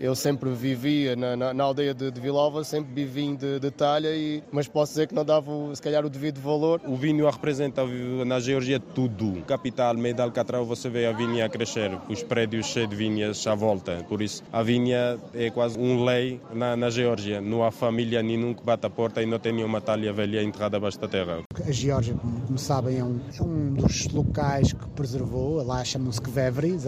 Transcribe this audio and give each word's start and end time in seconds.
Eu 0.00 0.14
sempre 0.14 0.48
vivia 0.48 1.14
na, 1.14 1.36
na, 1.36 1.52
na 1.52 1.62
aldeia 1.62 1.92
de, 1.92 2.10
de 2.10 2.20
Vilova, 2.22 2.64
sempre 2.64 2.94
vivi 2.94 3.36
de, 3.36 3.60
de 3.60 3.70
talha, 3.70 4.08
e, 4.16 4.42
mas 4.50 4.66
posso 4.66 4.92
dizer 4.92 5.06
que 5.06 5.14
não 5.14 5.22
dava 5.22 5.50
se 5.74 5.82
calhar 5.82 6.06
o 6.06 6.08
devido 6.08 6.40
valor. 6.40 6.80
O 6.86 6.96
vinho 6.96 7.28
representa 7.28 7.84
na 8.24 8.40
Geórgia 8.40 8.80
tudo. 8.80 9.42
Capital, 9.46 9.94
meio 9.94 10.14
de 10.14 10.22
Alcatrão, 10.22 10.64
você 10.64 10.88
vê 10.88 11.04
a 11.04 11.12
vinha 11.12 11.44
a 11.44 11.50
crescer, 11.50 11.90
os 12.08 12.22
prédios 12.22 12.64
cheios 12.64 12.88
de 12.88 12.96
vinhas 12.96 13.46
à 13.46 13.54
volta. 13.54 14.02
Por 14.08 14.22
isso, 14.22 14.42
a 14.50 14.62
vinha 14.62 15.18
é 15.34 15.50
quase 15.50 15.78
um 15.78 16.02
lei 16.02 16.40
na, 16.54 16.74
na 16.78 16.88
Geórgia. 16.88 17.38
Não 17.38 17.62
há 17.62 17.70
família 17.70 18.22
nenhum 18.22 18.54
que 18.54 18.64
bate 18.64 18.86
a 18.86 18.90
porta 18.90 19.22
e 19.22 19.26
não 19.26 19.38
tem 19.38 19.52
nenhuma 19.52 19.82
talha 19.82 20.14
velha 20.14 20.42
enterrada 20.42 20.78
abaixo 20.78 20.98
da 20.98 21.08
terra. 21.08 21.42
A 21.62 21.70
Geórgia, 21.70 22.14
como 22.46 22.58
sabem, 22.58 22.98
é 22.98 23.04
um, 23.04 23.20
é 23.38 23.42
um 23.42 23.74
dos 23.74 24.08
locais 24.08 24.72
que 24.72 24.88
preservou. 24.96 25.62
Lá 25.62 25.84
chamam-se 25.84 26.22
Kvevris, 26.22 26.86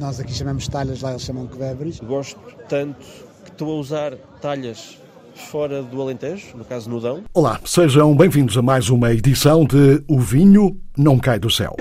nós 0.00 0.18
aqui 0.18 0.32
chamamos 0.32 0.66
talhas, 0.66 1.02
lá 1.02 1.10
eles 1.10 1.22
chamam 1.22 1.46
Kvevris. 1.46 2.00
Gosto 2.00 2.53
tanto 2.68 3.04
que 3.44 3.50
estou 3.50 3.70
a 3.70 3.80
usar 3.80 4.14
talhas 4.40 4.98
fora 5.34 5.82
do 5.82 6.00
Alentejo, 6.00 6.56
no 6.56 6.64
caso 6.64 6.88
Nudão. 6.88 7.24
Olá, 7.32 7.60
sejam 7.64 8.14
bem-vindos 8.16 8.56
a 8.56 8.62
mais 8.62 8.88
uma 8.88 9.12
edição 9.12 9.64
de 9.64 10.02
O 10.08 10.18
Vinho 10.20 10.80
Não 10.96 11.18
Cai 11.18 11.38
do 11.38 11.50
Céu. 11.50 11.76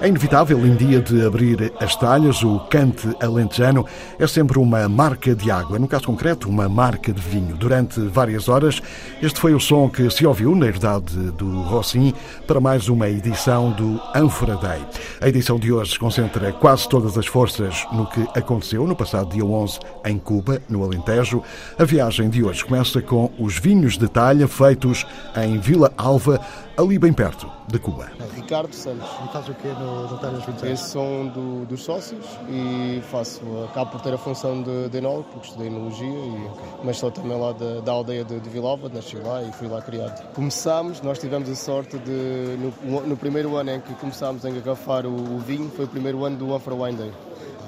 É 0.00 0.06
inevitável, 0.06 0.64
em 0.64 0.76
dia 0.76 1.00
de 1.00 1.26
abrir 1.26 1.72
as 1.80 1.96
talhas, 1.96 2.44
o 2.44 2.60
cante 2.70 3.08
alentejano 3.20 3.84
é 4.16 4.28
sempre 4.28 4.56
uma 4.56 4.88
marca 4.88 5.34
de 5.34 5.50
água, 5.50 5.76
no 5.76 5.88
caso 5.88 6.04
concreto, 6.04 6.48
uma 6.48 6.68
marca 6.68 7.12
de 7.12 7.20
vinho. 7.20 7.56
Durante 7.56 7.98
várias 8.02 8.48
horas, 8.48 8.80
este 9.20 9.40
foi 9.40 9.54
o 9.54 9.60
som 9.60 9.88
que 9.88 10.08
se 10.08 10.24
ouviu 10.24 10.54
na 10.54 10.66
herdade 10.66 11.16
do 11.32 11.62
Rossim 11.62 12.14
para 12.46 12.60
mais 12.60 12.88
uma 12.88 13.08
edição 13.08 13.72
do 13.72 14.00
Anfora 14.14 14.56
Day. 14.56 14.80
A 15.20 15.28
edição 15.28 15.58
de 15.58 15.72
hoje 15.72 15.98
concentra 15.98 16.52
quase 16.52 16.88
todas 16.88 17.18
as 17.18 17.26
forças 17.26 17.84
no 17.90 18.06
que 18.06 18.20
aconteceu 18.38 18.86
no 18.86 18.94
passado 18.94 19.30
dia 19.30 19.44
11 19.44 19.80
em 20.04 20.16
Cuba, 20.16 20.62
no 20.68 20.84
Alentejo. 20.84 21.42
A 21.76 21.84
viagem 21.84 22.30
de 22.30 22.44
hoje 22.44 22.64
começa 22.64 23.02
com 23.02 23.32
os 23.36 23.58
vinhos 23.58 23.98
de 23.98 24.06
talha 24.06 24.46
feitos 24.46 25.04
em 25.36 25.58
Vila 25.58 25.92
Alva, 25.96 26.40
ali 26.76 27.00
bem 27.00 27.12
perto 27.12 27.50
de 27.66 27.80
Cuba. 27.80 28.08
Ricardo 28.48 28.72
Santos. 28.74 29.06
E 29.24 29.32
faz 29.32 29.46
o 29.46 29.54
quê 29.54 29.68
no, 29.68 29.87
no 29.88 30.18
Talhas 30.18 30.44
26? 30.44 30.72
Esse 30.72 30.90
são 30.90 31.28
do, 31.28 31.66
dos 31.66 31.82
sócios 31.82 32.24
e 32.48 33.00
faço, 33.10 33.40
acabo 33.70 33.92
por 33.92 34.00
ter 34.00 34.14
a 34.14 34.18
função 34.18 34.62
de, 34.62 34.88
de 34.88 34.98
enólogo, 34.98 35.28
porque 35.32 35.48
estudei 35.48 35.68
enologia, 35.68 36.06
e, 36.06 36.50
mas 36.84 36.98
sou 36.98 37.10
também 37.10 37.38
lá 37.38 37.52
da, 37.52 37.80
da 37.80 37.92
aldeia 37.92 38.24
de, 38.24 38.40
de 38.40 38.48
Vilova, 38.48 38.88
nasci 38.88 39.16
lá 39.16 39.42
e 39.42 39.52
fui 39.52 39.68
lá 39.68 39.80
criado. 39.82 40.32
Começámos, 40.34 41.00
nós 41.02 41.18
tivemos 41.18 41.48
a 41.48 41.54
sorte 41.54 41.98
de, 41.98 42.56
no, 42.82 43.00
no 43.02 43.16
primeiro 43.16 43.56
ano 43.56 43.70
em 43.70 43.80
que 43.80 43.94
começámos 43.94 44.44
a 44.44 44.50
engarrafar 44.50 45.06
o, 45.06 45.36
o 45.36 45.38
vinho, 45.38 45.70
foi 45.70 45.84
o 45.84 45.88
primeiro 45.88 46.24
ano 46.24 46.36
do 46.36 46.54
Afro 46.54 46.82
Wine 46.82 46.96
Day. 46.96 47.12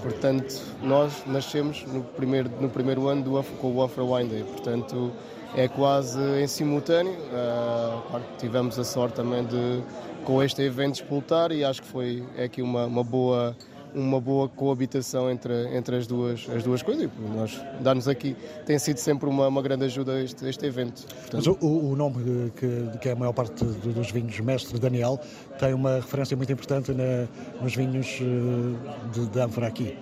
Portanto, 0.03 0.61
nós 0.83 1.13
nascemos 1.27 1.85
no 1.87 2.03
primeiro, 2.03 2.51
no 2.61 2.69
primeiro 2.71 3.09
ano 3.09 3.23
do, 3.23 3.43
com 3.59 3.75
o 3.75 3.83
Afro 3.83 4.15
Wine 4.15 4.31
Day. 4.31 4.45
Portanto, 4.45 5.13
é 5.55 5.69
quase 5.69 6.19
em 6.41 6.47
simultâneo. 6.47 7.13
Uh, 7.13 8.01
claro 8.09 8.25
tivemos 8.39 8.79
a 8.79 8.85
sorte 8.85 9.17
também 9.17 9.45
de, 9.45 9.83
com 10.25 10.43
este 10.43 10.63
evento, 10.63 10.97
explotar 10.97 11.53
e 11.53 11.65
acho 11.65 11.83
que 11.83 11.89
foi 11.89 12.25
é 12.37 12.45
aqui 12.45 12.63
uma, 12.63 12.87
uma 12.87 13.05
boa 13.05 13.57
uma 13.95 14.21
boa 14.21 14.49
coabitação 14.49 15.31
entre, 15.31 15.77
entre 15.77 15.97
as, 15.97 16.07
duas, 16.07 16.47
as 16.55 16.63
duas 16.63 16.83
coisas. 16.83 17.05
E 17.05 17.37
nós 17.37 17.61
dar-nos 17.81 18.09
aqui 18.09 18.37
tem 18.67 18.79
sido 18.79 18.99
sempre 18.99 19.29
uma, 19.29 19.49
uma 19.49 19.63
grande 19.63 19.85
ajuda 19.85 20.23
este, 20.23 20.49
este 20.49 20.67
evento. 20.67 21.07
Portanto... 21.07 21.35
Mas 21.35 21.47
o, 21.47 21.67
o 21.67 21.97
nome 21.97 22.53
que, 22.57 22.99
que 22.99 23.09
é 23.09 23.13
a 23.13 23.17
maior 23.17 23.33
parte 23.33 23.65
dos 23.65 24.11
vinhos 24.11 24.39
Mestre 24.41 24.79
Daniel 24.79 25.19
tem 25.59 25.75
uma 25.75 25.97
referência 25.97 26.37
muito 26.37 26.53
importante 26.53 26.93
na, 26.93 27.27
nos 27.61 27.75
vinhos 27.75 28.21
eh, 28.21 29.11
de, 29.13 29.27
de 29.27 29.41
ânfora 29.41 29.67
aqui. 29.67 29.97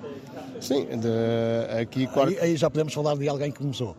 Sim, 0.60 0.87
de, 0.87 1.81
aqui... 1.81 2.09
Aí, 2.26 2.38
aí 2.41 2.56
já 2.56 2.69
podemos 2.69 2.92
falar 2.92 3.16
de 3.16 3.28
alguém 3.28 3.50
que 3.50 3.59
começou. 3.59 3.97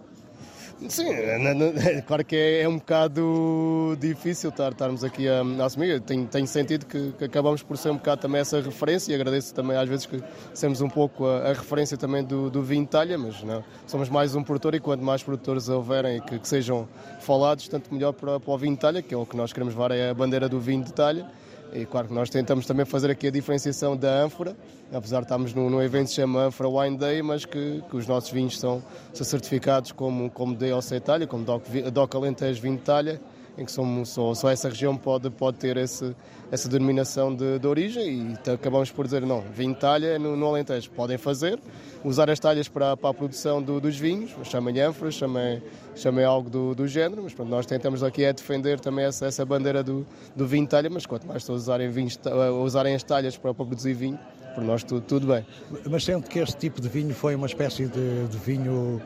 Sim, 0.87 1.09
é, 1.11 2.01
claro 2.01 2.23
que 2.23 2.35
é, 2.35 2.61
é, 2.61 2.69
um 2.69 2.77
bocado 2.77 3.97
difícil 3.99 4.49
estar, 4.49 4.71
estarmos 4.71 5.03
aqui 5.03 5.27
a, 5.27 5.41
assumir. 5.65 5.99
Tem, 6.01 6.25
tem 6.25 6.45
sentido 6.45 6.85
que, 6.85 7.11
que, 7.11 7.25
acabamos 7.25 7.61
por 7.61 7.77
ser 7.77 7.89
um 7.89 7.97
bocado 7.97 8.21
também 8.21 8.39
essa 8.39 8.61
referência 8.61 9.11
e 9.11 9.15
agradeço 9.15 9.53
também 9.53 9.75
às 9.75 9.89
vezes 9.89 10.05
que 10.05 10.23
sermos 10.53 10.79
um 10.79 10.89
pouco 10.89 11.25
a, 11.25 11.49
a 11.49 11.53
referência 11.53 11.97
também 11.97 12.23
do, 12.23 12.49
do 12.49 12.63
vinho 12.63 12.85
talha, 12.85 13.17
mas 13.17 13.43
não, 13.43 13.63
somos 13.85 14.07
mais 14.07 14.35
um 14.35 14.43
produtor 14.43 14.73
e 14.73 14.79
quanto 14.79 15.03
mais 15.03 15.21
produtores 15.21 15.67
houverem 15.67 16.17
e 16.17 16.21
que, 16.21 16.39
que 16.39 16.47
sejam 16.47 16.87
falados, 17.19 17.67
tanto 17.67 17.93
melhor 17.93 18.13
para, 18.13 18.39
para 18.39 18.53
o 18.53 18.57
vinho 18.57 18.77
talha, 18.77 19.01
que 19.01 19.13
é 19.13 19.17
o 19.17 19.25
que 19.25 19.35
nós 19.35 19.51
queremos 19.51 19.73
levar, 19.73 19.91
é 19.91 20.09
a 20.09 20.13
bandeira 20.13 20.47
do 20.47 20.59
vinho 20.61 20.83
de 20.83 20.93
talha. 20.93 21.29
E 21.73 21.85
claro 21.85 22.07
que 22.07 22.13
nós 22.13 22.29
tentamos 22.29 22.65
também 22.65 22.85
fazer 22.85 23.11
aqui 23.11 23.27
a 23.27 23.31
diferenciação 23.31 23.95
da 23.95 24.09
ânfora, 24.09 24.55
apesar 24.91 25.19
de 25.19 25.25
estarmos 25.25 25.53
num, 25.53 25.69
num 25.69 25.81
evento 25.81 26.05
que 26.05 26.09
se 26.09 26.15
chama 26.15 26.45
Ânfora 26.45 26.69
Wine 26.69 26.97
Day, 26.97 27.21
mas 27.21 27.45
que, 27.45 27.83
que 27.89 27.95
os 27.95 28.07
nossos 28.07 28.31
vinhos 28.31 28.59
são, 28.59 28.81
são 29.13 29.25
certificados 29.25 29.91
como, 29.91 30.29
como 30.31 30.55
DOC 30.55 30.91
Itália, 30.93 31.27
como 31.27 31.43
DOC, 31.43 31.91
DOC 31.91 32.15
Alentejo 32.15 32.61
Vinho 32.61 32.79
Talha, 32.79 33.21
em 33.57 33.65
que 33.65 33.71
só, 33.71 33.83
só, 34.05 34.33
só, 34.33 34.49
essa 34.49 34.69
região 34.69 34.95
pode, 34.95 35.29
pode 35.29 35.57
ter 35.57 35.77
esse, 35.77 36.15
essa 36.51 36.69
denominação 36.69 37.35
de, 37.35 37.59
de 37.59 37.67
origem 37.67 38.37
e 38.45 38.49
acabamos 38.51 38.91
por 38.91 39.05
dizer 39.05 39.21
não, 39.21 39.41
vinho 39.41 39.73
de 39.73 39.79
talha 39.79 40.17
no, 40.17 40.35
no 40.35 40.47
Alentejo. 40.47 40.89
Podem 40.91 41.17
fazer, 41.17 41.59
usar 42.03 42.29
as 42.29 42.39
talhas 42.39 42.67
para, 42.67 42.95
para 42.95 43.09
a 43.09 43.13
produção 43.13 43.61
do, 43.61 43.79
dos 43.79 43.97
vinhos, 43.97 44.31
chamem 44.43 44.79
ânforas, 44.79 45.15
chamem, 45.15 45.61
chamem 45.95 46.23
algo 46.23 46.49
do, 46.49 46.75
do 46.75 46.87
género, 46.87 47.23
mas 47.23 47.33
pronto, 47.33 47.49
nós 47.49 47.65
tentamos 47.65 48.03
aqui 48.03 48.23
é 48.23 48.33
defender 48.33 48.79
também 48.79 49.05
essa, 49.05 49.25
essa 49.25 49.45
bandeira 49.45 49.83
do, 49.83 50.05
do 50.35 50.47
vinho 50.47 50.63
de 50.63 50.69
talha, 50.69 50.89
mas 50.89 51.05
quanto 51.05 51.27
mais 51.27 51.43
pessoas 51.43 51.63
usarem, 51.63 51.89
vinhos, 51.89 52.19
usarem 52.63 52.95
as 52.95 53.03
talhas 53.03 53.37
para, 53.37 53.53
para 53.53 53.65
produzir 53.65 53.93
vinho, 53.93 54.19
por 54.55 54.63
nós 54.63 54.83
tudo, 54.83 55.01
tudo 55.01 55.27
bem. 55.27 55.45
Mas 55.89 56.03
sendo 56.03 56.27
que 56.27 56.39
este 56.39 56.57
tipo 56.57 56.81
de 56.81 56.89
vinho 56.89 57.13
foi 57.13 57.35
uma 57.35 57.47
espécie 57.47 57.85
de, 57.85 58.27
de 58.27 58.37
vinho 58.37 59.01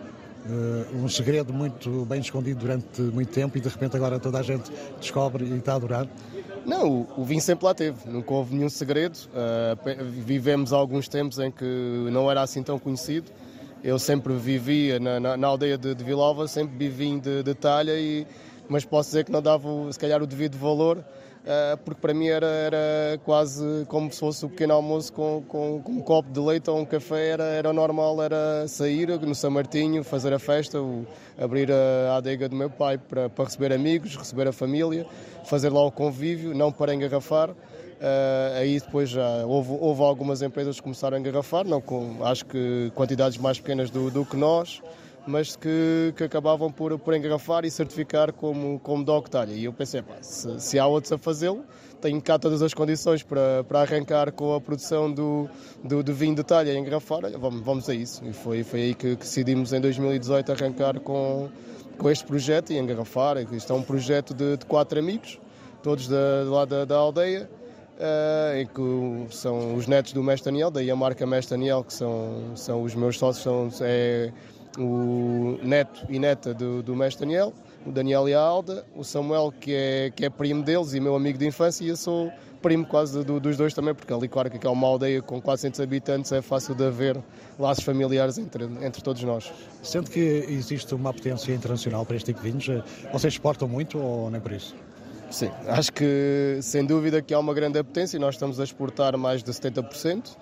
um 0.93 1.07
segredo 1.07 1.53
muito 1.53 2.05
bem 2.05 2.19
escondido 2.19 2.59
durante 2.59 3.01
muito 3.01 3.31
tempo 3.31 3.57
e 3.57 3.61
de 3.61 3.69
repente 3.69 3.95
agora 3.95 4.19
toda 4.19 4.39
a 4.39 4.43
gente 4.43 4.71
descobre 4.99 5.45
e 5.45 5.57
está 5.57 5.73
a 5.73 5.75
adorar? 5.75 6.07
Não, 6.65 7.07
o, 7.17 7.25
vinho 7.25 7.41
sempre 7.41 7.65
lá 7.65 7.73
teve, 7.73 8.09
nunca 8.09 8.33
houve 8.33 8.55
nenhum 8.55 8.69
segredo. 8.69 9.17
Uh, 9.27 10.11
vivemos 10.25 10.71
alguns 10.71 11.07
tempos 11.07 11.39
em 11.39 11.51
que 11.51 11.65
não 12.11 12.31
era 12.31 12.41
assim 12.41 12.63
tão 12.63 12.79
conhecido. 12.79 13.31
Eu 13.83 13.99
sempre 13.99 14.33
vivia 14.33 14.97
na, 14.97 15.19
na, 15.19 15.35
na 15.35 15.47
aldeia 15.47 15.77
de, 15.77 15.93
de 15.93 16.03
Vilova, 16.03 16.47
sempre 16.47 16.77
vivi 16.77 17.19
de, 17.19 17.43
de 17.43 17.53
talha, 17.53 17.91
e, 17.99 18.25
mas 18.69 18.85
posso 18.85 19.09
dizer 19.09 19.25
que 19.25 19.31
não 19.31 19.41
dava 19.41 19.67
se 19.91 19.99
calhar 19.99 20.23
o 20.23 20.27
devido 20.27 20.57
valor 20.57 20.99
eh, 20.99 21.03
porque 21.83 21.99
para 21.99 22.13
mim 22.13 22.27
era, 22.27 22.47
era 22.47 23.19
quase 23.25 23.85
como 23.87 24.11
se 24.11 24.19
fosse 24.19 24.45
o 24.45 24.49
pequeno 24.49 24.73
almoço 24.73 25.11
com, 25.11 25.43
com, 25.47 25.81
com, 25.81 25.91
um 25.91 26.01
copo 26.01 26.31
de 26.31 26.39
leite 26.39 26.69
ou 26.69 26.79
um 26.79 26.85
café, 26.85 27.29
era, 27.29 27.43
era 27.43 27.73
normal, 27.73 28.21
era 28.21 28.65
sair 28.67 29.07
no 29.19 29.35
São 29.35 29.51
Martinho, 29.51 30.03
fazer 30.03 30.33
a 30.33 30.39
festa, 30.39 30.81
o, 30.81 31.05
abrir 31.37 31.69
a 31.71 32.15
adega 32.15 32.47
do 32.47 32.55
meu 32.55 32.69
pai 32.69 32.97
para, 32.97 33.29
para 33.29 33.45
receber 33.45 33.73
amigos, 33.73 34.15
receber 34.15 34.47
a 34.47 34.53
família, 34.53 35.05
fazer 35.45 35.69
lá 35.69 35.85
o 35.85 35.91
convívio, 35.91 36.53
não 36.53 36.71
para 36.71 36.93
engarrafar. 36.93 37.49
Uh, 38.03 38.57
aí 38.59 38.79
depois 38.79 39.09
já 39.09 39.45
houve, 39.45 39.77
houve, 39.79 40.01
algumas 40.01 40.41
empresas 40.41 40.75
que 40.75 40.81
começaram 40.83 41.15
a 41.15 41.19
engarrafar, 41.19 41.65
não 41.65 41.79
com, 41.79 42.17
acho 42.25 42.45
que 42.45 42.91
quantidades 42.93 43.37
mais 43.37 43.59
pequenas 43.59 43.89
do, 43.89 44.11
do 44.11 44.25
que 44.25 44.35
nós, 44.35 44.81
mas 45.25 45.55
que, 45.55 46.13
que 46.17 46.23
acabavam 46.23 46.71
por, 46.71 46.97
por 46.99 47.13
engarrafar 47.13 47.65
e 47.65 47.71
certificar 47.71 48.33
como, 48.33 48.79
como 48.79 49.03
dog 49.03 49.29
talha. 49.29 49.53
E 49.53 49.65
eu 49.65 49.73
pensei, 49.73 50.01
pá, 50.01 50.15
se, 50.21 50.59
se 50.59 50.79
há 50.79 50.85
outros 50.85 51.11
a 51.11 51.17
fazê-lo, 51.17 51.63
tenho 52.01 52.21
cá 52.21 52.37
todas 52.37 52.61
as 52.61 52.73
condições 52.73 53.23
para, 53.23 53.63
para 53.63 53.81
arrancar 53.81 54.31
com 54.33 54.53
a 54.53 54.59
produção 54.59 55.11
do, 55.11 55.49
do, 55.83 56.03
do 56.03 56.13
vinho 56.13 56.35
de 56.35 56.43
talha 56.43 56.71
e 56.71 56.77
engarrafar, 56.77 57.21
vamos, 57.39 57.61
vamos 57.61 57.89
a 57.89 57.93
isso. 57.93 58.21
E 58.25 58.33
foi, 58.33 58.63
foi 58.63 58.81
aí 58.81 58.93
que, 58.93 59.15
decidimos 59.15 59.71
em 59.71 59.79
2018 59.79 60.51
arrancar 60.51 60.99
com, 60.99 61.49
com 61.97 62.09
este 62.09 62.25
projeto 62.25 62.73
e 62.73 62.77
engarrafar. 62.77 63.37
Isto 63.53 63.71
é 63.71 63.75
um 63.75 63.83
projeto 63.83 64.33
de, 64.33 64.57
de 64.57 64.65
quatro 64.65 64.99
amigos, 64.99 65.39
todos 65.81 66.07
da, 66.07 66.43
lá 66.45 66.65
da, 66.65 66.85
da 66.85 66.97
aldeia, 66.97 67.49
Uh, 67.93 68.57
em 68.57 68.65
que 68.65 69.35
são 69.35 69.75
os 69.75 69.85
netos 69.85 70.13
do 70.13 70.23
Mestre 70.23 70.45
Daniel, 70.45 70.71
daí 70.71 70.89
a 70.89 70.95
marca 70.95 71.27
Mestre 71.27 71.55
Daniel, 71.55 71.83
que 71.83 71.93
são, 71.93 72.51
são 72.55 72.81
os 72.81 72.95
meus 72.95 73.19
sócios, 73.19 73.43
são, 73.43 73.69
é 73.85 74.33
o 74.77 75.57
neto 75.61 76.05
e 76.09 76.17
neta 76.19 76.53
do, 76.53 76.81
do 76.81 76.95
mestre 76.95 77.25
Daniel, 77.25 77.53
o 77.85 77.91
Daniel 77.91 78.27
e 78.27 78.33
a 78.33 78.39
Alda, 78.39 78.85
o 78.95 79.03
Samuel, 79.03 79.53
que 79.59 79.73
é, 79.73 80.11
que 80.15 80.25
é 80.25 80.29
primo 80.29 80.63
deles 80.63 80.93
e 80.93 80.99
meu 80.99 81.15
amigo 81.15 81.37
de 81.37 81.45
infância, 81.45 81.83
e 81.83 81.89
eu 81.89 81.97
sou 81.97 82.31
primo 82.61 82.85
quase 82.85 83.23
do, 83.23 83.39
dos 83.39 83.57
dois 83.57 83.73
também, 83.73 83.93
porque 83.93 84.11
ali, 84.11 84.27
claro, 84.27 84.49
que 84.49 84.65
é 84.65 84.69
uma 84.69 84.87
aldeia 84.87 85.21
com 85.21 85.41
400 85.41 85.81
habitantes, 85.81 86.31
é 86.31 86.41
fácil 86.41 86.73
de 86.73 86.85
haver 86.85 87.21
laços 87.59 87.83
familiares 87.83 88.37
entre, 88.37 88.63
entre 88.81 89.03
todos 89.03 89.21
nós. 89.23 89.51
Sendo 89.83 90.09
que 90.09 90.19
existe 90.19 90.95
uma 90.95 91.13
potência 91.13 91.53
internacional 91.53 92.05
para 92.05 92.15
este 92.15 92.27
tipo 92.27 92.41
de 92.41 92.51
vinhos, 92.51 92.83
vocês 93.11 93.33
exportam 93.33 93.67
muito 93.67 93.99
ou 93.99 94.31
nem 94.31 94.39
por 94.39 94.53
isso? 94.53 94.73
Sim, 95.33 95.49
acho 95.67 95.91
que 95.91 96.59
sem 96.61 96.85
dúvida 96.85 97.19
que 97.19 97.33
há 97.33 97.39
uma 97.39 97.55
grande 97.55 97.81
potência 97.83 98.17
e 98.17 98.19
nós 98.19 98.35
estamos 98.35 98.59
a 98.59 98.63
exportar 98.63 99.17
mais 99.17 99.41
de 99.41 99.51
70%. 99.51 100.29
Uh, 100.29 100.35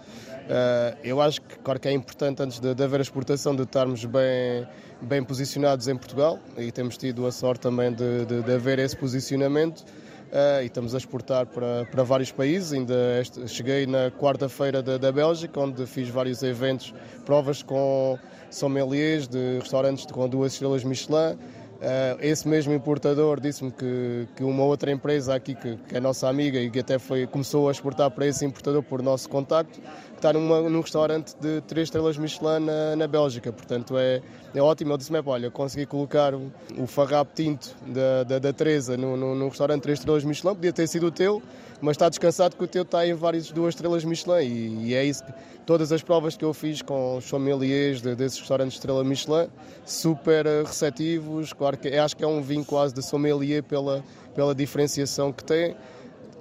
eu 1.02 1.22
acho 1.22 1.42
que, 1.42 1.58
claro 1.60 1.80
que 1.80 1.88
é 1.88 1.94
importante, 1.94 2.44
antes 2.44 2.60
de, 2.60 2.76
de, 2.76 2.84
haver 2.84 3.00
a 3.00 3.02
exportação, 3.02 3.56
de 3.56 3.64
estarmos 3.64 4.04
bem, 4.04 4.68
bem 5.02 5.24
posicionados 5.24 5.88
em 5.88 5.96
Portugal 5.96 6.38
e 6.58 6.74
temos 6.74 6.98
tido 6.98 7.26
a 7.26 7.32
sorte 7.32 7.62
também 7.62 7.94
de, 7.94 8.26
de, 8.26 8.44
de 8.44 8.54
haver 8.54 8.80
esse 8.80 8.98
posicionamento. 8.98 9.80
Uh, 9.80 10.62
e 10.62 10.66
estamos 10.66 10.94
a 10.94 10.98
exportar 10.98 11.46
para, 11.46 11.86
para 11.86 12.04
vários 12.04 12.34
países. 12.34 12.74
Ainda 12.74 13.22
este, 13.22 13.48
cheguei 13.48 13.86
na 13.86 14.12
quarta-feira 14.12 14.84
da, 14.84 14.98
da 14.98 15.12
Bélgica, 15.12 15.58
onde 15.58 15.86
fiz 15.86 16.10
vários 16.10 16.44
eventos, 16.44 16.94
provas 17.26 17.64
com 17.64 18.20
sommeliers 18.50 19.26
de 19.26 19.60
restaurantes 19.60 20.06
com 20.06 20.28
duas 20.28 20.52
estrelas 20.52 20.84
Michelin. 20.84 21.38
Uh, 21.82 22.16
esse 22.22 22.48
mesmo 22.48 22.72
importador 22.72 23.40
disse-me 23.40 23.72
que, 23.72 24.28
que 24.36 24.44
uma 24.44 24.64
outra 24.64 24.92
empresa 24.92 25.34
aqui, 25.34 25.56
que, 25.56 25.78
que 25.78 25.98
é 25.98 26.00
nossa 26.00 26.30
amiga 26.30 26.60
e 26.60 26.70
que 26.70 26.80
até 26.80 27.00
foi, 27.00 27.26
começou 27.26 27.68
a 27.70 27.72
exportar 27.72 28.12
para 28.12 28.28
esse 28.28 28.46
importador 28.46 28.84
por 28.84 29.02
nosso 29.02 29.28
contacto, 29.28 29.82
está 30.16 30.32
numa, 30.32 30.62
num 30.70 30.82
restaurante 30.82 31.36
de 31.42 31.60
três 31.62 31.88
estrelas 31.88 32.18
Michelin 32.18 32.60
na, 32.60 32.96
na 32.96 33.08
Bélgica. 33.08 33.52
Portanto, 33.52 33.98
é, 33.98 34.22
é 34.54 34.62
ótimo. 34.62 34.92
Ele 34.92 35.00
disse-me: 35.00 35.20
olha, 35.26 35.50
consegui 35.50 35.88
colocar 35.88 36.36
o, 36.36 36.52
o 36.78 36.86
farrapo 36.86 37.32
tinto 37.34 37.76
da, 37.88 38.24
da, 38.26 38.38
da 38.38 38.54
Teresa 38.54 38.96
no, 38.96 39.18
num 39.18 39.50
restaurante 39.50 39.78
de 39.78 39.84
três 39.84 39.98
estrelas 39.98 40.24
Michelin, 40.24 40.54
podia 40.54 40.72
ter 40.72 40.88
sido 40.88 41.08
o 41.08 41.12
teu, 41.12 41.42
mas 41.82 41.96
está 41.96 42.08
descansado 42.08 42.56
que 42.56 42.64
o 42.64 42.68
teu 42.68 42.84
está 42.84 43.08
em 43.08 43.16
várias 43.16 43.50
duas 43.50 43.74
estrelas 43.74 44.06
Michelin. 44.06 44.44
E, 44.44 44.90
e 44.90 44.94
é 44.94 45.04
isso 45.04 45.26
que 45.26 45.34
todas 45.66 45.92
as 45.92 46.04
provas 46.04 46.38
que 46.38 46.46
eu 46.46 46.54
fiz 46.54 46.82
com 46.82 47.18
os 47.18 47.26
sommeliers 47.26 48.02
de, 48.02 48.16
desses 48.16 48.40
restaurantes 48.40 48.74
de 48.74 48.80
estrela 48.80 49.04
Michelin, 49.04 49.48
super 49.84 50.46
receptivos. 50.66 51.54
Claro 51.54 51.71
que 51.78 51.90
acho 51.90 52.16
que 52.16 52.24
é 52.24 52.28
um 52.28 52.42
vinho 52.42 52.66
quase 52.66 52.94
de 52.94 53.02
sommelier 53.04 53.64
pela, 53.64 54.04
pela 54.36 54.54
diferenciação 54.56 55.32
que 55.32 55.44
tem 55.44 55.76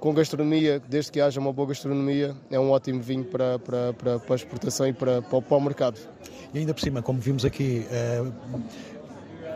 com 0.01 0.15
gastronomia, 0.15 0.81
desde 0.89 1.11
que 1.11 1.21
haja 1.21 1.39
uma 1.39 1.53
boa 1.53 1.67
gastronomia, 1.67 2.35
é 2.49 2.59
um 2.59 2.71
ótimo 2.71 2.99
vinho 3.03 3.23
para, 3.23 3.59
para, 3.59 3.93
para, 3.93 4.19
para 4.19 4.33
a 4.33 4.35
exportação 4.35 4.87
e 4.87 4.93
para, 4.93 5.21
para, 5.21 5.41
para, 5.41 5.57
o 5.57 5.61
mercado. 5.61 5.99
E 6.51 6.57
ainda 6.57 6.73
por 6.73 6.81
cima, 6.81 7.03
como 7.03 7.19
vimos 7.19 7.45
aqui, 7.45 7.85
eh, 7.91 8.23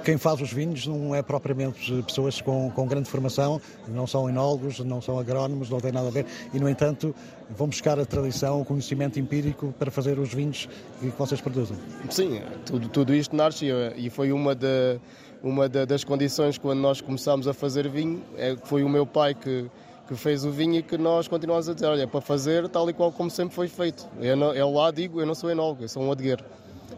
quem 0.05 0.19
faz 0.19 0.39
os 0.39 0.53
vinhos 0.53 0.85
não 0.85 1.15
é 1.15 1.23
propriamente 1.23 1.91
pessoas 2.03 2.39
com, 2.39 2.69
com 2.69 2.85
grande 2.85 3.09
formação, 3.09 3.59
não 3.87 4.05
são 4.05 4.29
enólogos, 4.29 4.79
não 4.81 5.01
são 5.01 5.17
agrónomos, 5.17 5.67
não 5.67 5.79
tem 5.79 5.91
nada 5.91 6.09
a 6.09 6.11
ver, 6.11 6.27
e 6.53 6.59
no 6.59 6.69
entanto 6.69 7.13
vão 7.49 7.67
buscar 7.67 7.99
a 7.99 8.05
tradição, 8.05 8.61
o 8.61 8.65
conhecimento 8.65 9.19
empírico 9.19 9.73
para 9.79 9.89
fazer 9.89 10.19
os 10.19 10.31
vinhos 10.31 10.69
que 10.99 11.09
vocês 11.17 11.41
produzem. 11.41 11.75
Sim, 12.11 12.39
tudo, 12.67 12.87
tudo 12.89 13.15
isto 13.15 13.35
nasce 13.35 13.65
e 13.97 14.11
foi 14.11 14.31
uma, 14.31 14.53
de, 14.53 14.99
uma 15.43 15.69
das 15.69 16.03
condições 16.03 16.57
quando 16.57 16.79
nós 16.79 17.01
começámos 17.01 17.47
a 17.47 17.53
fazer 17.53 17.87
vinho, 17.89 18.21
é, 18.37 18.55
foi 18.63 18.83
o 18.83 18.89
meu 18.89 19.05
pai 19.05 19.33
que 19.33 19.69
que 20.07 20.15
fez 20.15 20.45
o 20.45 20.51
vinho 20.51 20.75
e 20.75 20.83
que 20.83 20.97
nós 20.97 21.27
continuamos 21.27 21.67
a 21.67 21.73
dizer, 21.73 21.87
olha, 21.87 22.07
para 22.07 22.21
fazer 22.21 22.67
tal 22.69 22.89
e 22.89 22.93
qual 22.93 23.11
como 23.11 23.29
sempre 23.29 23.55
foi 23.55 23.67
feito. 23.67 24.07
Eu, 24.19 24.35
não, 24.35 24.53
eu 24.53 24.71
lá 24.71 24.91
digo, 24.91 25.19
eu 25.19 25.25
não 25.25 25.33
sou 25.33 25.49
enólogo, 25.49 25.83
eu 25.83 25.89
sou 25.89 26.03
um 26.03 26.11
adegueiro. 26.11 26.43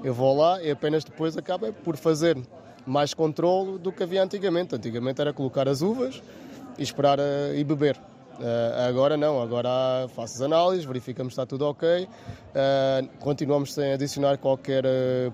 Eu 0.04 0.14
vou 0.14 0.36
lá 0.38 0.62
e 0.62 0.70
apenas 0.70 1.04
depois 1.04 1.38
acaba 1.38 1.72
por 1.72 1.96
fazer 1.96 2.38
mais 2.86 3.14
controle 3.14 3.78
do 3.80 3.92
que 3.92 4.04
havia 4.04 4.22
antigamente. 4.22 4.76
Antigamente 4.76 5.22
era 5.22 5.32
colocar 5.32 5.68
as 5.68 5.82
uvas 5.82 6.22
e 6.78 6.84
esperar 6.84 7.20
uh, 7.20 7.56
e 7.56 7.64
beber. 7.64 7.96
Uh, 7.96 8.88
agora 8.88 9.18
não, 9.18 9.42
agora 9.42 9.70
faço 10.10 10.36
as 10.36 10.42
análises, 10.42 10.86
verificamos 10.86 11.34
se 11.34 11.40
está 11.40 11.46
tudo 11.46 11.66
ok. 11.66 12.04
Uh, 12.04 13.08
continuamos 13.20 13.74
sem 13.74 13.94
adicionar 13.94 14.38
qualquer 14.38 14.84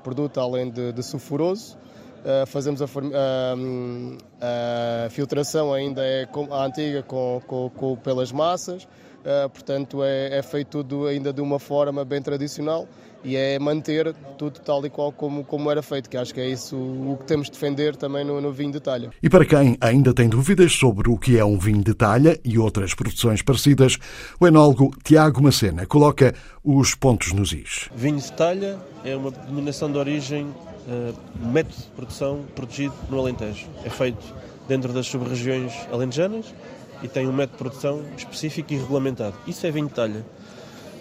produto 0.04 0.40
além 0.40 0.70
de, 0.70 0.94
de 0.94 1.04
sulfuroso. 1.04 1.76
Uh, 2.24 2.48
fazemos 2.48 2.82
a, 2.82 2.86
uh, 2.86 4.18
a, 4.40 5.10
filtração 5.10 5.74
ainda 5.74 6.02
é 6.02 6.26
a 6.52 6.66
antiga 6.66 7.04
com, 7.04 7.42
com, 7.46 7.70
com 7.70 7.98
pelas 7.98 8.32
massas, 8.32 8.84
uh, 8.84 9.50
portanto 9.50 10.02
é, 10.02 10.38
é, 10.38 10.42
feito 10.42 10.82
tudo 10.82 11.06
ainda 11.06 11.34
de 11.34 11.42
uma 11.42 11.60
forma 11.60 12.06
bem 12.06 12.22
tradicional 12.22 12.88
e 13.26 13.36
é 13.36 13.60
manter 13.60 14.14
tudo 14.38 14.62
tal 14.62 14.86
e 14.86 14.90
qual 14.90 15.12
como, 15.12 15.44
como 15.44 15.70
era 15.70 15.82
feito, 15.82 16.10
que 16.10 16.16
acho 16.16 16.34
que 16.34 16.40
é 16.40 16.48
isso 16.48 16.78
o 16.78 17.18
que 17.20 17.26
temos 17.26 17.48
de 17.48 17.54
defender 17.54 17.96
também 17.98 18.24
no, 18.24 18.40
no 18.40 18.54
vinho 18.54 18.72
de 18.72 18.80
talha. 18.80 19.10
E 19.22 19.30
para 19.30 19.46
quem 19.46 19.78
ainda 19.82 20.14
tem 20.14 20.30
dúvidas 20.30 20.72
sobre 20.72 21.10
o 21.10 21.18
que 21.18 21.38
é 21.38 21.44
um 21.44 21.58
vinho 21.58 21.84
de 21.84 21.94
talha 21.94 22.40
e 22.44 22.58
outras 22.58 22.94
produções 22.94 23.42
parecidas, 23.42 23.98
o 24.40 24.48
enólogo 24.48 24.96
Tiago 25.04 25.44
Macena 25.44 25.86
coloca 25.86 26.34
os 26.64 26.96
pontos 26.96 27.34
nos 27.34 27.52
is. 27.52 27.90
Vinho 27.94 28.18
de 28.18 28.32
talha 28.32 28.78
é 29.04 29.14
uma 29.14 29.30
denominação 29.30 29.92
de 29.92 29.98
origem 29.98 30.54
uh, 30.88 31.48
método 31.48 31.76
de 31.76 31.88
produção 31.96 32.44
protegido 32.56 32.94
no 33.10 33.20
Alentejo. 33.20 33.68
É 33.84 33.90
feito 33.90 34.24
dentro 34.68 34.94
das 34.94 35.08
sub-regiões 35.08 35.74
alentejanas 35.92 36.54
e 37.02 37.08
tem 37.08 37.28
um 37.28 37.34
método 37.34 37.58
de 37.58 37.58
produção 37.58 38.02
específico 38.18 38.74
e 38.74 38.78
regulamentado. 38.78 39.36
Isso 39.46 39.66
é 39.68 39.72
vinho 39.72 39.88
de 39.88 39.94
talha. 39.94 40.26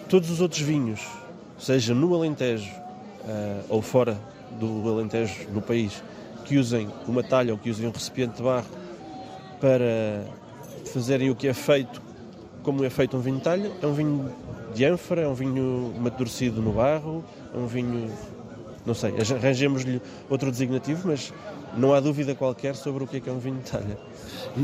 Todos 0.09 0.29
os 0.29 0.41
outros 0.41 0.61
vinhos, 0.61 1.01
seja 1.57 1.93
no 1.93 2.13
Alentejo 2.13 2.71
uh, 2.71 3.63
ou 3.69 3.81
fora 3.81 4.19
do 4.59 4.89
Alentejo, 4.89 5.47
no 5.51 5.61
país, 5.61 6.03
que 6.45 6.57
usem 6.57 6.89
uma 7.07 7.23
talha 7.23 7.53
ou 7.53 7.57
que 7.57 7.69
usem 7.69 7.87
um 7.87 7.91
recipiente 7.91 8.37
de 8.37 8.43
barro 8.43 8.67
para 9.59 10.25
fazerem 10.93 11.29
o 11.29 11.35
que 11.35 11.47
é 11.47 11.53
feito, 11.53 12.01
como 12.61 12.83
é 12.83 12.89
feito 12.89 13.15
um 13.15 13.21
vinho 13.21 13.37
de 13.37 13.43
talha, 13.43 13.71
é 13.81 13.87
um 13.87 13.93
vinho 13.93 14.35
de 14.75 14.85
ânfora, 14.85 15.21
é 15.21 15.27
um 15.27 15.33
vinho 15.33 15.93
amadurecido 15.97 16.61
no 16.61 16.73
barro, 16.73 17.23
é 17.53 17.57
um 17.57 17.65
vinho 17.65 18.11
não 18.85 18.93
sei, 18.93 19.13
arranjemos-lhe 19.35 20.01
outro 20.29 20.51
designativo, 20.51 21.07
mas 21.07 21.33
não 21.77 21.93
há 21.93 21.99
dúvida 21.99 22.35
qualquer 22.35 22.75
sobre 22.75 23.03
o 23.03 23.07
que 23.07 23.17
é, 23.17 23.19
que 23.19 23.29
é 23.29 23.31
um 23.31 23.39
vinho 23.39 23.57
de 23.57 23.71
talha. 23.71 23.97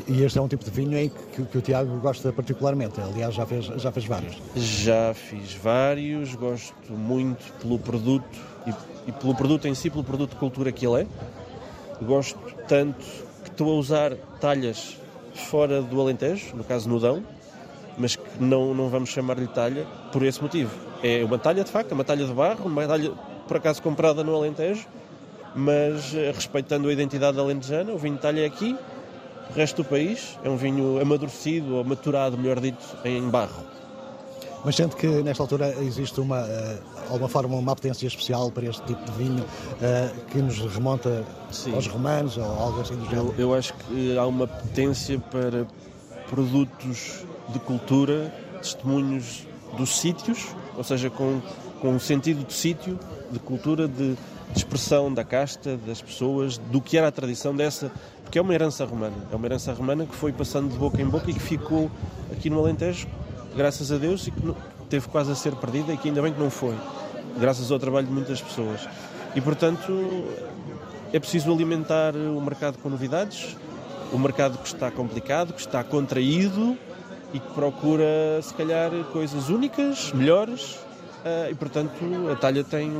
E, 0.07 0.23
este 0.23 0.37
é 0.37 0.41
um 0.41 0.47
tipo 0.47 0.63
de 0.63 0.71
vinho 0.71 0.97
em 0.97 1.09
que, 1.09 1.43
que, 1.45 1.57
o 1.57 1.61
Tiago 1.61 1.97
gosta 1.99 2.31
particularmente, 2.31 2.99
aliás 2.99 3.33
já 3.33 3.45
fez, 3.45 3.65
já 3.65 3.91
fez 3.91 4.05
vários. 4.05 4.37
Já 4.55 5.13
fiz 5.13 5.53
vários, 5.53 6.35
gosto 6.35 6.91
muito 6.91 7.53
pelo 7.61 7.79
produto 7.79 8.37
e, 8.67 9.09
e 9.09 9.11
pelo 9.13 9.33
produto 9.33 9.67
em 9.67 9.73
si, 9.73 9.89
pelo 9.89 10.03
produto 10.03 10.31
de 10.31 10.35
cultura 10.35 10.71
que 10.71 10.85
ele 10.85 11.03
é. 11.03 11.07
Gosto 12.03 12.39
tanto 12.67 13.05
que 13.43 13.49
estou 13.49 13.71
a 13.71 13.79
usar 13.79 14.15
talhas 14.39 14.97
fora 15.33 15.81
do 15.81 15.99
Alentejo, 15.99 16.55
no 16.55 16.63
caso 16.63 16.87
Nudão, 16.89 17.23
mas 17.97 18.15
que 18.15 18.23
não, 18.39 18.73
não 18.73 18.89
vamos 18.89 19.09
chamar-lhe 19.09 19.47
talha 19.47 19.85
por 20.11 20.23
esse 20.23 20.41
motivo. 20.41 20.71
É 21.01 21.23
uma 21.23 21.37
talha 21.37 21.63
de 21.63 21.71
facto, 21.71 21.91
é 21.91 21.93
uma 21.93 22.03
talha 22.03 22.25
de 22.25 22.33
barro, 22.33 22.65
uma 22.65 22.85
talha 22.85 23.11
por 23.49 23.57
acaso 23.57 23.81
comprada 23.81 24.23
no 24.23 24.35
Alentejo, 24.35 24.85
mas 25.55 26.13
eh, 26.13 26.31
respeitando 26.31 26.87
a 26.87 26.93
identidade 26.93 27.39
alentejana, 27.39 27.91
o 27.91 27.97
vinho 27.97 28.15
de 28.15 28.21
talha 28.21 28.41
é 28.41 28.45
aqui, 28.45 28.77
o 29.49 29.53
resto 29.53 29.81
do 29.81 29.89
país 29.89 30.37
é 30.43 30.49
um 30.49 30.55
vinho 30.55 31.01
amadurecido 31.01 31.75
ou 31.75 31.83
maturado, 31.83 32.37
melhor 32.37 32.59
dito, 32.59 32.85
em 33.03 33.27
barro. 33.27 33.65
Mas 34.63 34.75
sente 34.75 34.95
que 34.95 35.07
nesta 35.07 35.41
altura 35.41 35.73
existe 35.81 36.21
uma, 36.21 36.41
eh, 36.41 36.77
alguma 37.09 37.27
forma, 37.27 37.55
uma 37.55 37.71
apetência 37.71 38.05
especial 38.05 38.51
para 38.51 38.65
este 38.65 38.83
tipo 38.83 39.03
de 39.03 39.11
vinho 39.13 39.43
uh, 39.43 40.25
que 40.25 40.37
nos 40.39 40.59
remonta 40.59 41.25
Sim. 41.49 41.73
aos 41.73 41.87
romanos 41.87 42.37
ou 42.37 42.43
algo 42.43 42.81
assim 42.81 42.95
do 42.95 43.05
género? 43.05 43.33
Eu, 43.37 43.49
eu 43.49 43.55
acho 43.55 43.73
que 43.73 44.15
há 44.15 44.27
uma 44.27 44.43
apetência 44.43 45.17
para 45.17 45.65
produtos 46.29 47.25
de 47.47 47.59
cultura, 47.59 48.31
testemunhos 48.61 49.47
dos 49.75 49.97
sítios, 49.97 50.49
ou 50.77 50.83
seja, 50.83 51.09
com, 51.09 51.41
com 51.79 51.89
um 51.89 51.99
sentido 51.99 52.45
de 52.45 52.53
sítio 52.53 52.99
de 53.31 53.39
cultura, 53.39 53.87
de, 53.87 54.13
de 54.13 54.57
expressão 54.57 55.13
da 55.13 55.23
casta, 55.23 55.77
das 55.77 56.01
pessoas, 56.01 56.57
do 56.57 56.81
que 56.81 56.97
era 56.97 57.07
a 57.07 57.11
tradição 57.11 57.55
dessa, 57.55 57.91
porque 58.23 58.37
é 58.37 58.41
uma 58.41 58.53
herança 58.53 58.85
romana, 58.85 59.15
é 59.31 59.35
uma 59.35 59.45
herança 59.45 59.73
romana 59.73 60.05
que 60.05 60.15
foi 60.15 60.31
passando 60.31 60.69
de 60.69 60.77
boca 60.77 61.01
em 61.01 61.05
boca 61.05 61.29
e 61.29 61.33
que 61.33 61.39
ficou 61.39 61.89
aqui 62.31 62.49
no 62.49 62.59
Alentejo, 62.59 63.07
graças 63.55 63.91
a 63.91 63.97
Deus, 63.97 64.27
e 64.27 64.31
que 64.31 64.55
teve 64.89 65.07
quase 65.07 65.31
a 65.31 65.35
ser 65.35 65.55
perdida 65.55 65.93
e 65.93 65.97
que 65.97 66.09
ainda 66.09 66.21
bem 66.21 66.33
que 66.33 66.39
não 66.39 66.49
foi, 66.49 66.75
graças 67.39 67.71
ao 67.71 67.79
trabalho 67.79 68.07
de 68.07 68.13
muitas 68.13 68.41
pessoas. 68.41 68.87
E 69.35 69.41
portanto 69.41 70.25
é 71.13 71.19
preciso 71.19 71.51
alimentar 71.51 72.15
o 72.15 72.41
mercado 72.41 72.77
com 72.77 72.89
novidades, 72.89 73.55
o 74.11 74.17
mercado 74.17 74.57
que 74.57 74.67
está 74.67 74.91
complicado, 74.91 75.53
que 75.53 75.61
está 75.61 75.83
contraído 75.83 76.77
e 77.33 77.39
que 77.39 77.53
procura, 77.53 78.41
se 78.41 78.53
calhar, 78.53 78.91
coisas 79.11 79.49
únicas, 79.49 80.11
melhores 80.13 80.77
e 81.49 81.55
portanto 81.55 81.91
a 82.31 82.35
talha 82.35 82.63
tem 82.63 82.91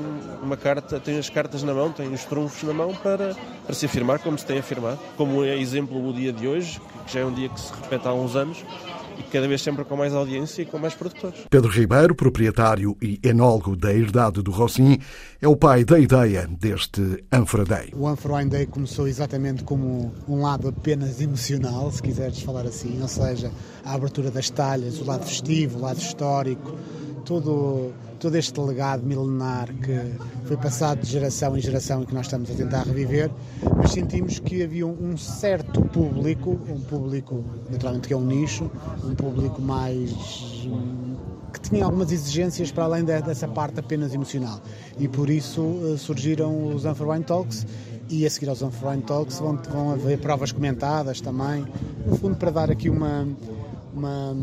uma 0.41 0.57
carta, 0.57 0.99
tem 0.99 1.17
as 1.17 1.29
cartas 1.29 1.63
na 1.63 1.73
mão, 1.73 1.91
tem 1.91 2.11
os 2.13 2.25
trunfos 2.25 2.63
na 2.63 2.73
mão 2.73 2.93
para, 2.93 3.35
para 3.65 3.75
se 3.75 3.85
afirmar 3.85 4.19
como 4.19 4.37
se 4.37 4.45
tem 4.45 4.59
afirmado, 4.59 4.99
como 5.15 5.43
é 5.43 5.57
exemplo 5.57 6.07
o 6.07 6.13
dia 6.13 6.33
de 6.33 6.47
hoje, 6.47 6.79
que 7.05 7.13
já 7.13 7.21
é 7.21 7.25
um 7.25 7.33
dia 7.33 7.49
que 7.49 7.59
se 7.59 7.71
repete 7.73 8.07
há 8.07 8.13
uns 8.13 8.35
anos 8.35 8.63
e 9.19 9.23
cada 9.23 9.47
vez 9.47 9.61
sempre 9.61 9.83
com 9.83 9.97
mais 9.97 10.13
audiência 10.13 10.61
e 10.61 10.65
com 10.65 10.79
mais 10.79 10.93
produtores. 10.93 11.39
Pedro 11.49 11.69
Ribeiro, 11.69 12.15
proprietário 12.15 12.95
e 13.01 13.19
enólogo 13.21 13.75
da 13.75 13.93
Herdade 13.93 14.41
do 14.41 14.51
Rossim, 14.51 14.97
é 15.41 15.47
o 15.47 15.55
pai 15.55 15.83
da 15.83 15.99
ideia 15.99 16.47
deste 16.47 17.23
Anfra 17.31 17.65
Day. 17.65 17.91
O 17.93 18.07
Anfra 18.07 18.35
Wine 18.35 18.49
Day 18.49 18.65
começou 18.65 19.07
exatamente 19.07 19.63
como 19.63 20.13
um 20.27 20.41
lado 20.41 20.69
apenas 20.69 21.19
emocional, 21.21 21.91
se 21.91 22.01
quiseres 22.01 22.41
falar 22.41 22.65
assim, 22.65 23.01
ou 23.01 23.07
seja, 23.07 23.51
a 23.83 23.93
abertura 23.93 24.31
das 24.31 24.49
talhas, 24.49 24.99
o 24.99 25.05
lado 25.05 25.25
festivo, 25.25 25.79
o 25.79 25.81
lado 25.81 25.99
histórico, 25.99 26.77
todo 27.29 27.93
todo 28.19 28.35
este 28.35 28.59
legado 28.59 29.05
milenar 29.05 29.71
que 29.75 29.97
foi 30.45 30.57
passado 30.57 31.01
de 31.01 31.07
geração 31.07 31.55
em 31.55 31.61
geração 31.61 32.01
e 32.01 32.05
que 32.05 32.13
nós 32.13 32.25
estamos 32.25 32.49
a 32.49 32.53
tentar 32.53 32.81
reviver, 32.83 33.31
mas 33.77 33.91
sentimos 33.91 34.39
que 34.39 34.63
havia 34.63 34.85
um 34.85 35.15
certo 35.15 35.81
público, 35.83 36.59
um 36.67 36.81
público 36.81 37.45
naturalmente 37.69 38.07
que 38.07 38.13
é 38.13 38.17
um 38.17 38.25
nicho, 38.25 38.69
um 39.05 39.15
público 39.15 39.61
mais 39.61 40.11
que 41.53 41.61
tinha 41.61 41.85
algumas 41.85 42.11
exigências 42.11 42.71
para 42.71 42.83
além 42.83 43.05
dessa 43.05 43.47
parte 43.47 43.79
apenas 43.79 44.13
emocional. 44.13 44.59
E 44.97 45.07
por 45.07 45.29
isso 45.29 45.63
eh, 45.85 45.97
surgiram 45.97 46.75
os 46.75 46.83
Wine 46.83 47.23
Talks 47.23 47.65
e 48.09 48.25
a 48.25 48.29
seguir 48.29 48.49
aos 48.49 48.61
On-Foreign 48.61 49.03
Talks 49.03 49.39
vão, 49.39 49.55
vão 49.71 49.91
haver 49.91 50.19
provas 50.19 50.51
comentadas 50.51 51.21
também, 51.21 51.65
no 52.05 52.17
fundo 52.17 52.35
para 52.35 52.51
dar 52.51 52.71
aqui 52.71 52.89
uma, 52.89 53.27
uma 53.93 54.35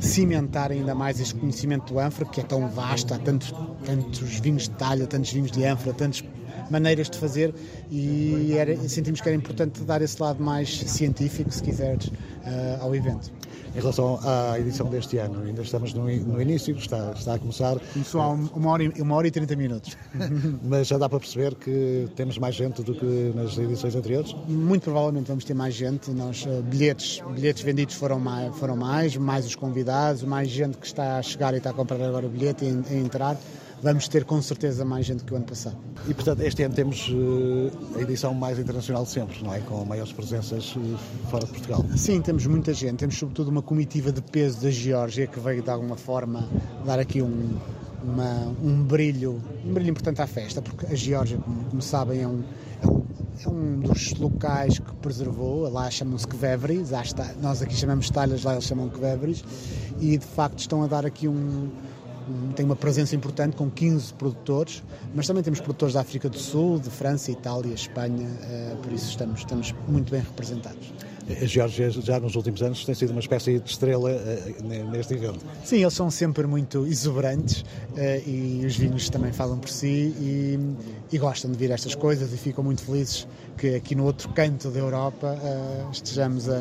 cimentar 0.00 0.70
ainda 0.70 0.94
mais 0.94 1.20
este 1.20 1.34
conhecimento 1.34 1.92
do 1.92 1.98
ânfora, 1.98 2.28
que 2.28 2.40
é 2.40 2.44
tão 2.44 2.68
vasto, 2.68 3.14
há 3.14 3.18
tantos, 3.18 3.52
tantos 3.84 4.40
vinhos 4.40 4.64
de 4.64 4.70
talha, 4.70 5.06
tantos 5.06 5.32
vinhos 5.32 5.50
de 5.50 5.64
ânfora, 5.64 5.94
tantas 5.94 6.22
maneiras 6.70 7.10
de 7.10 7.18
fazer 7.18 7.54
e 7.90 8.54
era, 8.56 8.76
sentimos 8.88 9.20
que 9.20 9.28
era 9.28 9.36
importante 9.36 9.82
dar 9.82 10.00
esse 10.00 10.20
lado 10.20 10.42
mais 10.42 10.80
científico, 10.80 11.50
se 11.50 11.62
quiseres, 11.62 12.06
uh, 12.06 12.80
ao 12.80 12.94
evento. 12.94 13.30
Em 13.74 13.80
relação 13.80 14.20
à 14.22 14.58
edição 14.58 14.86
deste 14.90 15.16
ano, 15.16 15.42
ainda 15.42 15.62
estamos 15.62 15.94
no, 15.94 16.04
no 16.04 16.42
início, 16.42 16.76
está, 16.76 17.12
está 17.12 17.34
a 17.34 17.38
começar. 17.38 17.78
Começou 17.94 18.20
há 18.20 18.28
uma 18.28 18.70
hora, 18.70 18.84
e, 18.84 19.00
uma 19.00 19.14
hora 19.14 19.26
e 19.26 19.30
30 19.30 19.56
minutos. 19.56 19.96
Mas 20.62 20.88
já 20.88 20.98
dá 20.98 21.08
para 21.08 21.18
perceber 21.18 21.54
que 21.54 22.06
temos 22.14 22.36
mais 22.36 22.54
gente 22.54 22.82
do 22.82 22.94
que 22.94 23.32
nas 23.34 23.56
edições 23.56 23.94
anteriores? 23.94 24.34
Muito 24.46 24.82
provavelmente 24.82 25.28
vamos 25.28 25.44
ter 25.44 25.54
mais 25.54 25.74
gente. 25.74 26.10
Nós, 26.10 26.44
uh, 26.44 26.62
bilhetes, 26.62 27.22
bilhetes 27.34 27.62
vendidos 27.62 27.94
foram 27.94 28.20
mais, 28.20 28.54
foram 28.58 28.76
mais, 28.76 29.16
mais 29.16 29.46
os 29.46 29.54
convidados, 29.54 30.22
mais 30.22 30.50
gente 30.50 30.76
que 30.76 30.86
está 30.86 31.16
a 31.16 31.22
chegar 31.22 31.54
e 31.54 31.56
está 31.56 31.70
a 31.70 31.72
comprar 31.72 32.02
agora 32.02 32.26
o 32.26 32.28
bilhete 32.28 32.66
e 32.66 32.94
a 32.94 32.98
entrar 32.98 33.38
vamos 33.82 34.06
ter 34.06 34.24
com 34.24 34.40
certeza 34.40 34.84
mais 34.84 35.04
gente 35.04 35.24
que 35.24 35.32
o 35.32 35.36
ano 35.36 35.44
passado. 35.44 35.76
E 36.08 36.14
portanto, 36.14 36.40
este 36.42 36.62
ano 36.62 36.74
temos 36.74 37.08
uh, 37.08 37.96
a 37.96 38.00
edição 38.00 38.32
mais 38.32 38.58
internacional 38.58 39.02
de 39.04 39.10
sempre, 39.10 39.42
não 39.42 39.52
é? 39.52 39.58
Com 39.60 39.84
maiores 39.84 40.12
presenças 40.12 40.74
uh, 40.76 40.98
fora 41.28 41.44
de 41.44 41.52
Portugal. 41.52 41.84
Sim, 41.96 42.20
temos 42.20 42.46
muita 42.46 42.72
gente. 42.72 42.98
Temos 42.98 43.16
sobretudo 43.16 43.48
uma 43.48 43.62
comitiva 43.62 44.12
de 44.12 44.22
peso 44.22 44.62
da 44.62 44.70
Geórgia 44.70 45.26
que 45.26 45.40
veio 45.40 45.62
de 45.62 45.70
alguma 45.70 45.96
forma 45.96 46.48
dar 46.86 47.00
aqui 47.00 47.20
um, 47.20 47.58
uma, 48.04 48.54
um 48.62 48.84
brilho, 48.84 49.42
um 49.64 49.72
brilho 49.72 49.90
importante 49.90 50.22
à 50.22 50.26
festa, 50.26 50.62
porque 50.62 50.86
a 50.86 50.94
Geórgia, 50.94 51.38
como, 51.38 51.64
como 51.64 51.82
sabem, 51.82 52.22
é 52.22 52.28
um, 52.28 52.42
é 52.82 52.86
um, 52.86 53.02
é 53.44 53.48
um 53.48 53.80
dos 53.80 54.14
locais 54.14 54.78
que 54.78 54.94
preservou, 54.96 55.68
lá 55.68 55.90
chamam-se 55.90 56.26
Kvevris, 56.28 56.90
nós 57.40 57.62
aqui 57.62 57.74
chamamos 57.74 58.10
talhas, 58.10 58.44
lá 58.44 58.52
eles 58.52 58.64
chamam 58.64 58.88
Kvevris, 58.88 59.44
e 60.00 60.16
de 60.16 60.26
facto 60.26 60.60
estão 60.60 60.82
a 60.82 60.86
dar 60.86 61.04
aqui 61.04 61.26
um 61.26 61.70
tem 62.54 62.64
uma 62.64 62.76
presença 62.76 63.14
importante 63.14 63.56
com 63.56 63.70
15 63.70 64.14
produtores, 64.14 64.82
mas 65.14 65.26
também 65.26 65.42
temos 65.42 65.60
produtores 65.60 65.94
da 65.94 66.00
África 66.00 66.28
do 66.28 66.38
Sul, 66.38 66.78
de 66.78 66.90
França, 66.90 67.30
Itália, 67.30 67.74
Espanha, 67.74 68.28
eh, 68.42 68.74
por 68.82 68.92
isso 68.92 69.10
estamos, 69.10 69.40
estamos 69.40 69.74
muito 69.88 70.10
bem 70.10 70.20
representados. 70.20 70.92
A 71.30 71.46
Geórgia 71.46 71.88
já 71.90 72.18
nos 72.18 72.34
últimos 72.34 72.62
anos 72.62 72.84
tem 72.84 72.94
sido 72.94 73.10
uma 73.10 73.20
espécie 73.20 73.58
de 73.60 73.70
estrela 73.70 74.10
eh, 74.10 74.54
neste 74.90 75.14
evento. 75.14 75.44
Sim, 75.64 75.82
eles 75.82 75.94
são 75.94 76.10
sempre 76.10 76.46
muito 76.46 76.86
exuberantes 76.86 77.64
eh, 77.96 78.22
e 78.26 78.64
os 78.66 78.76
vinhos 78.76 79.08
também 79.08 79.32
falam 79.32 79.58
por 79.58 79.70
si 79.70 80.14
e, 80.18 80.58
e 81.12 81.18
gostam 81.18 81.50
de 81.50 81.56
vir 81.56 81.70
estas 81.70 81.94
coisas 81.94 82.32
e 82.32 82.36
ficam 82.36 82.64
muito 82.64 82.82
felizes 82.82 83.26
que 83.56 83.74
aqui 83.76 83.94
no 83.94 84.04
outro 84.04 84.28
canto 84.30 84.70
da 84.70 84.80
Europa 84.80 85.38
estejamos 85.92 86.48
a 86.48 86.60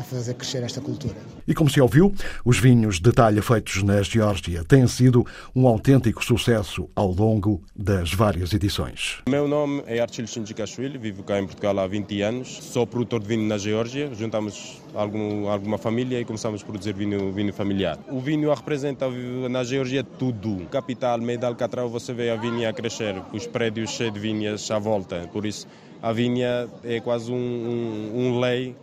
a 0.00 0.02
fazer 0.02 0.34
crescer 0.34 0.62
esta 0.62 0.80
cultura. 0.80 1.14
E 1.46 1.54
como 1.54 1.68
se 1.68 1.80
ouviu, 1.80 2.12
os 2.44 2.58
vinhos 2.58 2.98
de 2.98 3.12
talha 3.12 3.42
feitos 3.42 3.82
na 3.82 4.02
Geórgia 4.02 4.64
têm 4.64 4.86
sido 4.86 5.26
um 5.54 5.68
autêntico 5.68 6.24
sucesso 6.24 6.88
ao 6.96 7.12
longo 7.12 7.62
das 7.76 8.12
várias 8.12 8.52
edições. 8.52 9.18
Meu 9.28 9.46
nome 9.46 9.82
é 9.86 10.00
Archil 10.00 10.26
Shinjikashvili, 10.26 10.96
vivo 10.96 11.22
cá 11.22 11.38
em 11.38 11.44
Portugal 11.44 11.78
há 11.78 11.86
20 11.86 12.22
anos, 12.22 12.48
sou 12.62 12.86
produtor 12.86 13.20
de 13.20 13.28
vinho 13.28 13.46
na 13.46 13.58
Geórgia, 13.58 14.10
juntamos 14.14 14.80
algum, 14.94 15.48
alguma 15.48 15.76
família 15.76 16.18
e 16.18 16.24
começamos 16.24 16.62
a 16.62 16.64
produzir 16.64 16.94
vinho, 16.94 17.30
vinho 17.32 17.52
familiar. 17.52 17.98
O 18.08 18.20
vinho 18.20 18.52
representa 18.54 19.06
na 19.50 19.62
Geórgia 19.62 20.02
tudo. 20.02 20.66
Capital, 20.70 21.18
meio 21.18 21.38
de 21.38 21.44
Alcatrão, 21.44 21.88
você 21.88 22.14
vê 22.14 22.30
a 22.30 22.36
vinha 22.36 22.70
a 22.70 22.72
crescer, 22.72 23.20
os 23.32 23.46
prédios 23.46 23.90
cheios 23.90 24.14
de 24.14 24.20
vinhas 24.20 24.70
à 24.70 24.78
volta, 24.78 25.28
por 25.32 25.44
isso 25.44 25.66
a 26.02 26.12
vinha 26.12 26.66
é 26.82 26.98
quase 27.00 27.30
um, 27.30 27.36
um, 27.36 28.12
um 28.14 28.40
lei 28.40 28.74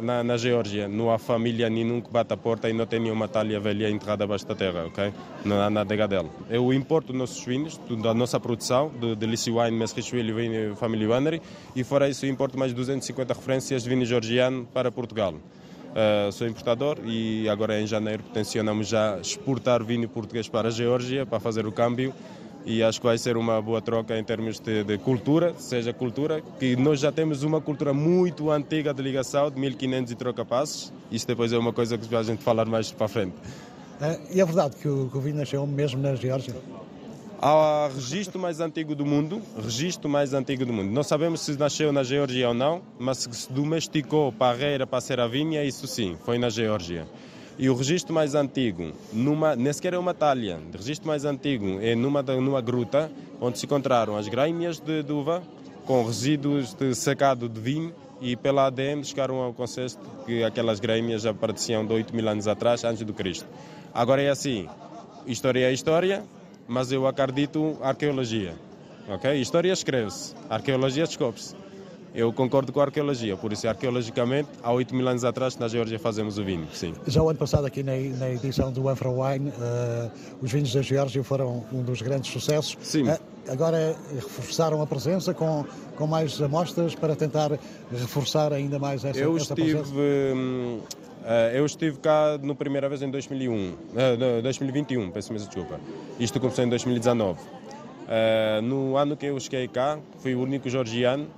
na, 0.00 0.24
na 0.24 0.36
Geórgia 0.36 0.88
não 0.88 1.10
há 1.10 1.18
família 1.18 1.68
nenhuma 1.68 2.00
que 2.00 2.10
bate 2.10 2.32
a 2.32 2.36
porta 2.36 2.68
e 2.68 2.72
não 2.72 2.86
tem 2.86 3.00
nenhuma 3.00 3.28
talha 3.28 3.58
velha 3.60 3.88
enterrada 3.90 4.24
abaixo 4.24 4.46
da 4.46 4.54
terra, 4.54 4.86
ok? 4.86 5.12
Não 5.44 5.60
há 5.60 5.70
nada 5.70 6.08
dela. 6.08 6.28
Eu 6.48 6.72
importo 6.72 7.12
nossos 7.12 7.44
vinhos, 7.44 7.78
da 8.02 8.14
nossa 8.14 8.38
produção, 8.40 8.90
de, 9.00 9.16
de 9.16 9.26
Lissi 9.26 9.50
Wine, 9.50 9.76
Mesrichville 9.76 10.32
e 10.32 10.76
Family 10.76 11.06
Winery, 11.06 11.42
e 11.74 11.84
fora 11.84 12.08
isso 12.08 12.26
importo 12.26 12.58
mais 12.58 12.72
250 12.72 13.34
referências 13.34 13.82
de 13.82 13.88
vinho 13.88 14.04
georgiano 14.04 14.66
para 14.72 14.90
Portugal. 14.90 15.34
Uh, 15.34 16.30
sou 16.30 16.46
importador 16.46 16.98
e 17.04 17.48
agora 17.48 17.80
em 17.80 17.86
janeiro 17.86 18.22
tencionamos 18.32 18.86
já 18.86 19.18
exportar 19.18 19.82
vinho 19.82 20.08
português 20.08 20.48
para 20.48 20.68
a 20.68 20.70
Geórgia 20.70 21.26
para 21.26 21.40
fazer 21.40 21.66
o 21.66 21.72
câmbio 21.72 22.14
e 22.64 22.82
acho 22.82 23.00
que 23.00 23.06
vai 23.06 23.18
ser 23.18 23.36
uma 23.36 23.60
boa 23.60 23.80
troca 23.80 24.18
em 24.18 24.24
termos 24.24 24.60
de, 24.60 24.84
de, 24.84 24.98
cultura, 24.98 25.54
seja 25.58 25.92
cultura, 25.92 26.42
que 26.58 26.76
nós 26.76 27.00
já 27.00 27.10
temos 27.10 27.42
uma 27.42 27.60
cultura 27.60 27.92
muito 27.92 28.50
antiga 28.50 28.92
de 28.92 29.02
ligação, 29.02 29.50
de 29.50 29.58
1500 29.58 30.12
e 30.12 30.14
troca 30.14 30.44
passos. 30.44 30.92
Isso 31.10 31.26
depois 31.26 31.52
é 31.52 31.58
uma 31.58 31.72
coisa 31.72 31.96
que 31.96 32.14
a 32.14 32.22
gente 32.22 32.42
falar 32.42 32.66
mais 32.66 32.90
para 32.92 33.08
frente. 33.08 33.34
É, 34.00 34.18
e 34.32 34.40
é 34.40 34.44
verdade 34.44 34.76
que 34.76 34.88
o, 34.88 35.08
que 35.10 35.16
o 35.16 35.20
vinho 35.20 35.36
nasceu 35.36 35.66
mesmo 35.66 36.00
na 36.00 36.14
Geórgia? 36.14 36.54
Há 37.42 37.90
registro 37.94 38.38
mais 38.38 38.60
antigo 38.60 38.94
do 38.94 39.06
mundo, 39.06 39.40
registro 39.62 40.10
mais 40.10 40.34
antigo 40.34 40.66
do 40.66 40.72
mundo. 40.72 40.90
Não 40.92 41.02
sabemos 41.02 41.40
se 41.40 41.56
nasceu 41.58 41.90
na 41.90 42.02
Geórgia 42.02 42.48
ou 42.48 42.54
não, 42.54 42.82
mas 42.98 43.26
se 43.30 43.50
domesticou 43.50 44.30
parreira 44.30 44.86
para 44.86 45.00
ser 45.00 45.18
a 45.20 45.26
vinha, 45.26 45.64
isso 45.64 45.86
sim, 45.86 46.18
foi 46.22 46.38
na 46.38 46.50
Geórgia. 46.50 47.06
E 47.60 47.68
o 47.68 47.74
registro 47.74 48.14
mais 48.14 48.34
antigo, 48.34 48.90
numa, 49.12 49.54
nem 49.54 49.70
sequer 49.70 49.92
é 49.92 49.98
uma 49.98 50.14
talha, 50.14 50.58
o 50.72 50.78
registro 50.78 51.06
mais 51.06 51.26
antigo 51.26 51.78
é 51.82 51.94
numa, 51.94 52.22
numa 52.22 52.62
gruta 52.62 53.12
onde 53.38 53.58
se 53.58 53.66
encontraram 53.66 54.16
as 54.16 54.26
graimas 54.28 54.80
de, 54.80 55.02
de 55.02 55.12
uva 55.12 55.42
com 55.84 56.02
resíduos 56.02 56.72
de 56.72 56.94
secado 56.94 57.50
de 57.50 57.60
vinho 57.60 57.92
e 58.18 58.34
pela 58.34 58.64
ADN 58.64 59.04
chegaram 59.04 59.42
ao 59.42 59.52
conceito 59.52 59.98
que 60.24 60.42
aquelas 60.42 60.80
graimas 60.80 61.20
já 61.20 61.34
pareciam 61.34 61.84
de 61.84 61.92
8 61.92 62.16
mil 62.16 62.26
anos 62.26 62.48
atrás, 62.48 62.82
antes 62.82 63.04
do 63.04 63.12
Cristo. 63.12 63.46
Agora 63.92 64.22
é 64.22 64.30
assim, 64.30 64.66
história 65.26 65.68
é 65.68 65.70
história, 65.70 66.24
mas 66.66 66.90
eu 66.90 67.06
acredito 67.06 67.76
arqueologia. 67.82 68.54
Ok? 69.06 69.38
História 69.38 69.70
escreve-se, 69.70 70.34
arqueologia 70.48 71.04
descobre-se. 71.04 71.59
Eu 72.14 72.32
concordo 72.32 72.72
com 72.72 72.80
a 72.80 72.84
arqueologia, 72.84 73.36
por 73.36 73.52
isso, 73.52 73.68
arqueologicamente, 73.68 74.48
há 74.62 74.72
8 74.72 74.94
mil 74.94 75.06
anos 75.06 75.24
atrás, 75.24 75.56
na 75.56 75.68
Geórgia, 75.68 75.98
fazemos 75.98 76.38
o 76.38 76.44
vinho, 76.44 76.66
sim. 76.72 76.92
Já 77.06 77.22
o 77.22 77.28
ano 77.28 77.38
passado, 77.38 77.66
aqui 77.66 77.82
na, 77.84 77.92
na 78.18 78.30
edição 78.30 78.72
do 78.72 78.88
Anfra 78.88 79.08
Wine, 79.08 79.50
uh, 79.50 80.10
os 80.42 80.50
vinhos 80.50 80.72
da 80.72 80.82
Geórgia 80.82 81.22
foram 81.22 81.64
um 81.72 81.82
dos 81.82 82.02
grandes 82.02 82.32
sucessos. 82.32 82.76
Sim. 82.82 83.08
Uh, 83.08 83.18
agora 83.48 83.96
reforçaram 84.12 84.82
a 84.82 84.86
presença 84.86 85.32
com, 85.32 85.64
com 85.96 86.06
mais 86.06 86.40
amostras 86.42 86.96
para 86.96 87.14
tentar 87.14 87.52
reforçar 87.92 88.52
ainda 88.52 88.78
mais 88.78 89.04
essa, 89.04 89.18
eu 89.18 89.36
essa 89.36 89.54
estive, 89.54 89.78
presença? 89.78 89.94
Hum, 89.94 90.80
uh, 91.22 91.54
eu 91.54 91.64
estive 91.64 91.96
cá 91.98 92.38
na 92.42 92.56
primeira 92.56 92.88
vez 92.88 93.02
em 93.02 93.10
2001, 93.10 93.74
2021, 94.42 95.12
peço 95.12 95.30
imensa 95.30 95.46
desculpa. 95.46 95.78
Isto 96.18 96.40
começou 96.40 96.64
em 96.64 96.68
2019. 96.68 97.38
no 98.64 98.96
ano 98.96 99.16
que 99.16 99.26
eu 99.26 99.38
cheguei 99.38 99.68
cá, 99.68 99.96
fui 100.18 100.34
o 100.34 100.40
único 100.40 100.68
georgiano 100.68 101.28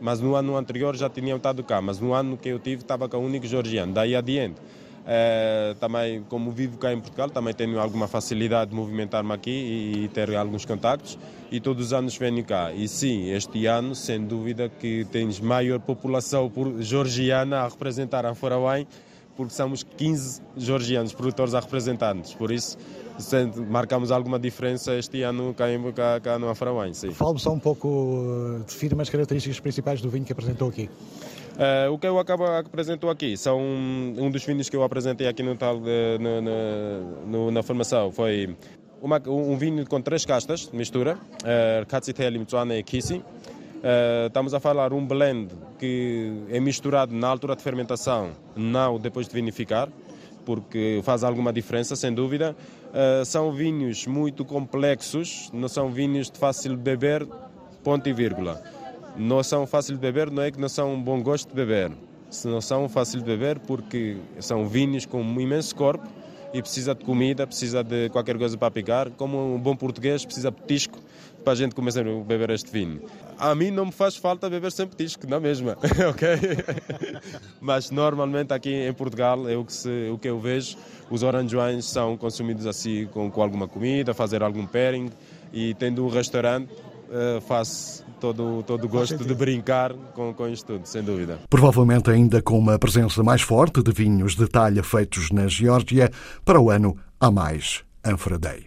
mas 0.00 0.20
no 0.20 0.34
ano 0.34 0.56
anterior 0.56 0.96
já 0.96 1.08
tinham 1.08 1.36
estado 1.36 1.62
cá, 1.62 1.80
mas 1.80 2.00
no 2.00 2.14
ano 2.14 2.36
que 2.36 2.48
eu 2.48 2.58
tive 2.58 2.82
estava 2.82 3.08
cá 3.08 3.18
o 3.18 3.24
único 3.24 3.46
georgiano, 3.46 3.92
daí 3.92 4.16
adiante. 4.16 4.60
É, 5.06 5.74
também, 5.80 6.22
como 6.28 6.52
vivo 6.52 6.78
cá 6.78 6.92
em 6.92 7.00
Portugal, 7.00 7.30
também 7.30 7.54
tenho 7.54 7.80
alguma 7.80 8.06
facilidade 8.06 8.70
de 8.70 8.76
movimentar-me 8.76 9.32
aqui 9.32 9.50
e, 9.50 10.04
e, 10.04 10.08
ter 10.08 10.34
alguns 10.36 10.64
contactos 10.64 11.18
e 11.50 11.58
todos 11.58 11.86
os 11.86 11.92
anos 11.92 12.16
venho 12.16 12.44
cá. 12.44 12.72
E 12.72 12.86
sim, 12.86 13.30
este 13.30 13.66
ano, 13.66 13.94
sem 13.94 14.24
dúvida, 14.24 14.68
que 14.68 15.06
tens 15.10 15.40
maior 15.40 15.80
população 15.80 16.52
georgiana 16.78 17.60
a 17.60 17.68
representar 17.68 18.26
a 18.26 18.34
Foraway, 18.34 18.86
porque 19.36 19.54
somos 19.54 19.82
15 19.82 20.42
georgianos 20.56 21.12
produtores 21.14 21.54
a 21.54 21.60
representar-nos. 21.60 22.34
Por 22.34 22.52
isso, 22.52 22.76
marcamos 23.68 24.10
alguma 24.10 24.38
diferença 24.38 24.94
este 24.94 25.22
ano 25.22 25.54
cá, 25.54 25.70
em, 25.70 25.92
cá, 25.92 26.20
cá 26.20 26.38
no 26.38 26.48
Afrawan. 26.48 26.92
Fale-me 27.12 27.40
só 27.40 27.52
um 27.52 27.58
pouco, 27.58 28.58
eh, 28.60 28.64
define 28.66 29.00
as 29.00 29.10
características 29.10 29.60
principais 29.60 30.00
do 30.00 30.08
vinho 30.08 30.24
que 30.24 30.32
apresentou 30.32 30.68
aqui. 30.68 30.88
Uh, 31.60 31.92
o 31.92 31.98
que 31.98 32.06
eu 32.06 32.18
acabo 32.18 32.44
apresentou 32.46 33.10
aqui 33.10 33.36
são 33.36 33.60
um 33.60 34.30
dos 34.30 34.42
vinhos 34.44 34.70
que 34.70 34.76
eu 34.76 34.82
apresentei 34.82 35.26
aqui 35.26 35.42
no 35.42 35.54
tal 35.56 35.78
de, 35.78 36.16
no, 36.18 37.26
no, 37.26 37.50
na 37.50 37.62
formação 37.62 38.10
foi 38.10 38.56
uma, 39.02 39.20
um 39.26 39.56
vinho 39.58 39.86
com 39.86 40.00
três 40.00 40.24
castas 40.24 40.70
mistura, 40.72 41.16
uh, 41.16 41.86
Katsiteli, 41.86 42.38
Mitsuana 42.38 42.76
e 42.76 42.82
Kisi. 42.82 43.16
Uh, 43.16 44.26
estamos 44.26 44.54
a 44.54 44.60
falar 44.60 44.92
um 44.92 45.06
blend 45.06 45.54
que 45.78 46.32
é 46.50 46.60
misturado 46.60 47.14
na 47.14 47.28
altura 47.28 47.56
de 47.56 47.62
fermentação, 47.62 48.30
não 48.54 48.98
depois 48.98 49.26
de 49.26 49.34
vinificar 49.34 49.88
porque 50.44 51.00
faz 51.02 51.24
alguma 51.24 51.52
diferença, 51.52 51.94
sem 51.96 52.12
dúvida. 52.12 52.56
Uh, 52.88 53.24
são 53.24 53.52
vinhos 53.52 54.06
muito 54.06 54.44
complexos, 54.44 55.50
não 55.52 55.68
são 55.68 55.90
vinhos 55.90 56.30
de 56.30 56.38
fácil 56.38 56.76
beber, 56.76 57.26
ponto 57.82 58.08
e 58.08 58.12
vírgula. 58.12 58.62
Não 59.16 59.42
são 59.42 59.66
fácil 59.66 59.94
de 59.94 60.00
beber, 60.00 60.30
não 60.30 60.42
é 60.42 60.50
que 60.50 60.60
não 60.60 60.68
são 60.68 60.94
um 60.94 61.02
bom 61.02 61.22
gosto 61.22 61.48
de 61.48 61.54
beber. 61.54 61.92
Se 62.30 62.46
não 62.46 62.60
são 62.60 62.88
fácil 62.88 63.18
de 63.18 63.26
beber 63.26 63.58
porque 63.58 64.16
são 64.38 64.66
vinhos 64.66 65.04
com 65.04 65.20
um 65.22 65.40
imenso 65.40 65.74
corpo, 65.74 66.06
e 66.52 66.60
precisa 66.60 66.94
de 66.94 67.04
comida, 67.04 67.46
precisa 67.46 67.82
de 67.82 68.08
qualquer 68.10 68.36
coisa 68.36 68.56
para 68.56 68.70
picar. 68.70 69.10
Como 69.10 69.54
um 69.54 69.58
bom 69.58 69.76
português, 69.76 70.24
precisa 70.24 70.50
de 70.50 70.60
petisco 70.60 70.98
para 71.44 71.52
a 71.52 71.56
gente 71.56 71.74
começar 71.74 72.06
a 72.06 72.20
beber 72.24 72.50
este 72.50 72.70
vinho. 72.70 73.02
A 73.38 73.54
mim 73.54 73.70
não 73.70 73.86
me 73.86 73.92
faz 73.92 74.16
falta 74.16 74.50
beber 74.50 74.70
sempre 74.72 74.96
petisco, 74.96 75.26
não 75.26 75.38
é 75.38 75.40
mesmo? 75.40 75.70
ok? 76.10 76.28
Mas 77.60 77.90
normalmente 77.90 78.52
aqui 78.52 78.70
em 78.70 78.92
Portugal, 78.92 79.48
é 79.48 79.56
o 79.56 79.64
que, 79.64 79.72
se, 79.72 80.10
o 80.12 80.18
que 80.18 80.28
eu 80.28 80.38
vejo, 80.38 80.76
os 81.10 81.22
orange 81.22 81.56
wines 81.56 81.86
são 81.86 82.16
consumidos 82.16 82.66
assim 82.66 83.06
com, 83.06 83.30
com 83.30 83.42
alguma 83.42 83.66
comida, 83.66 84.12
fazer 84.12 84.42
algum 84.42 84.66
pairing 84.66 85.10
e 85.52 85.74
tendo 85.74 86.04
um 86.04 86.08
restaurante 86.08 86.70
uh, 87.10 87.40
faz 87.42 88.04
todo, 88.20 88.62
todo 88.62 88.84
o 88.84 88.88
gosto 88.88 89.24
de 89.24 89.34
brincar 89.34 89.92
com, 90.14 90.32
com 90.32 90.48
isto 90.48 90.66
tudo, 90.66 90.86
sem 90.86 91.02
dúvida. 91.02 91.38
Provavelmente 91.48 92.10
ainda 92.10 92.40
com 92.40 92.58
uma 92.58 92.78
presença 92.78 93.22
mais 93.22 93.42
forte 93.42 93.82
de 93.82 93.92
vinhos 93.92 94.34
de 94.34 94.46
talha 94.46 94.82
feitos 94.82 95.30
na 95.30 95.48
Geórgia, 95.48 96.10
para 96.44 96.60
o 96.60 96.70
ano 96.70 96.96
há 97.18 97.30
mais 97.30 97.82
Anfra 98.04 98.38
Day. 98.38 98.66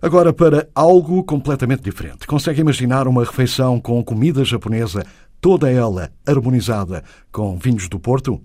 Agora 0.00 0.32
para 0.32 0.68
algo 0.76 1.24
completamente 1.24 1.82
diferente. 1.82 2.24
Consegue 2.24 2.60
imaginar 2.60 3.08
uma 3.08 3.24
refeição 3.24 3.80
com 3.80 4.02
comida 4.04 4.44
japonesa, 4.44 5.04
toda 5.40 5.70
ela 5.70 6.12
harmonizada 6.24 7.02
com 7.32 7.58
vinhos 7.58 7.88
do 7.88 7.98
Porto? 7.98 8.40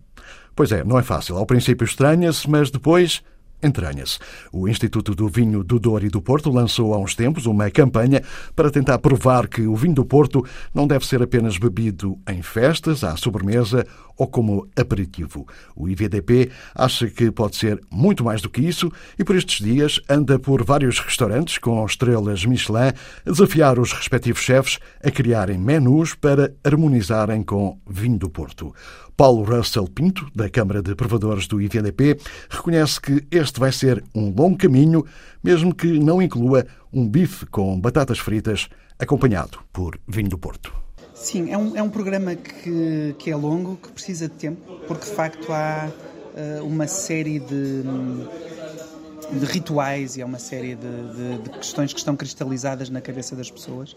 Pois 0.56 0.72
é, 0.72 0.84
não 0.84 1.00
é 1.00 1.04
fácil. 1.04 1.38
Ao 1.38 1.46
princípio 1.46 1.86
estranha-se, 1.86 2.50
mas 2.50 2.70
depois 2.70 3.24
entranha-se. 3.64 4.20
O 4.52 4.68
Instituto 4.68 5.16
do 5.16 5.28
Vinho 5.28 5.64
do 5.64 5.80
Douro 5.80 6.06
e 6.06 6.10
do 6.10 6.22
Porto 6.22 6.52
lançou 6.52 6.94
há 6.94 6.98
uns 6.98 7.16
tempos 7.16 7.46
uma 7.46 7.72
campanha 7.72 8.22
para 8.56 8.70
tentar 8.70 9.00
provar 9.00 9.48
que 9.48 9.62
o 9.62 9.76
vinho 9.76 9.96
do 9.96 10.06
Porto 10.06 10.46
não 10.74 10.86
deve 10.86 11.06
ser 11.06 11.22
apenas 11.22 11.58
bebido 11.58 12.18
em 12.30 12.42
festas, 12.42 13.04
à 13.04 13.16
sobremesa 13.16 13.86
ou 14.18 14.28
como 14.28 14.68
aperitivo. 14.76 15.48
O 15.76 15.90
IVDP 15.90 16.52
acha 16.76 17.08
que 17.08 17.32
pode 17.32 17.56
ser 17.56 17.80
muito 17.92 18.24
mais 18.24 18.42
do 18.42 18.50
que 18.50 18.62
isso 18.62 18.92
e 19.18 19.24
por 19.24 19.36
estes 19.36 19.64
dias 19.64 20.00
anda 20.10 20.38
por 20.40 20.64
vários 20.64 21.00
restaurantes 21.00 21.58
com 21.58 21.86
estrelas 21.86 22.46
Michelin 22.46 22.94
a 23.26 23.32
desafiar 23.32 23.80
os 23.80 23.94
respectivos 23.94 24.42
chefes 24.42 24.80
a 25.04 25.12
criarem 25.12 25.58
menus 25.58 26.14
para 26.14 26.54
harmonizarem 26.64 27.44
com 27.44 27.80
vinho 27.88 28.18
do 28.18 28.30
Porto. 28.30 28.74
Paulo 29.16 29.44
Russell 29.44 29.88
Pinto, 29.88 30.28
da 30.34 30.50
Câmara 30.50 30.82
de 30.82 30.96
Provadores 30.96 31.48
do 31.48 31.62
IVDP, 31.62 32.18
reconhece 32.50 33.00
que 33.00 33.24
este 33.30 33.60
vai 33.60 33.72
ser 33.72 34.04
um 34.14 34.34
longo 34.34 34.58
caminho, 34.58 35.06
mesmo 35.44 35.74
que 35.74 36.00
não 36.00 36.22
inclua 36.22 36.66
um 36.92 37.08
bife 37.08 37.46
com 37.46 37.80
batatas 37.80 38.20
fritas 38.20 38.68
acompanhado 38.98 39.60
por 39.72 40.00
vinho 40.08 40.30
do 40.30 40.38
Porto. 40.38 40.74
Sim, 41.14 41.52
é 41.52 41.58
um, 41.58 41.78
é 41.78 41.82
um 41.84 41.90
programa 41.90 42.36
que, 42.36 43.16
que 43.20 43.32
é 43.32 43.36
longo, 43.36 43.78
que 43.78 43.92
precisa 43.92 44.28
de 44.28 44.34
tempo, 44.34 44.62
porque 44.88 45.06
de 45.06 45.12
facto 45.12 45.52
há 45.52 45.90
uh, 46.34 46.66
uma 46.66 46.88
série 46.88 47.40
de 47.40 47.84
de 49.32 49.46
rituais 49.46 50.18
e 50.18 50.22
é 50.22 50.26
uma 50.26 50.40
série 50.40 50.76
de, 50.76 51.14
de, 51.14 51.38
de, 51.44 51.50
questões 51.50 51.94
que 51.94 52.00
estão 52.00 52.16
cristalizadas 52.16 52.90
na 52.90 53.02
cabeça 53.02 53.36
das 53.36 53.50
pessoas, 53.50 53.96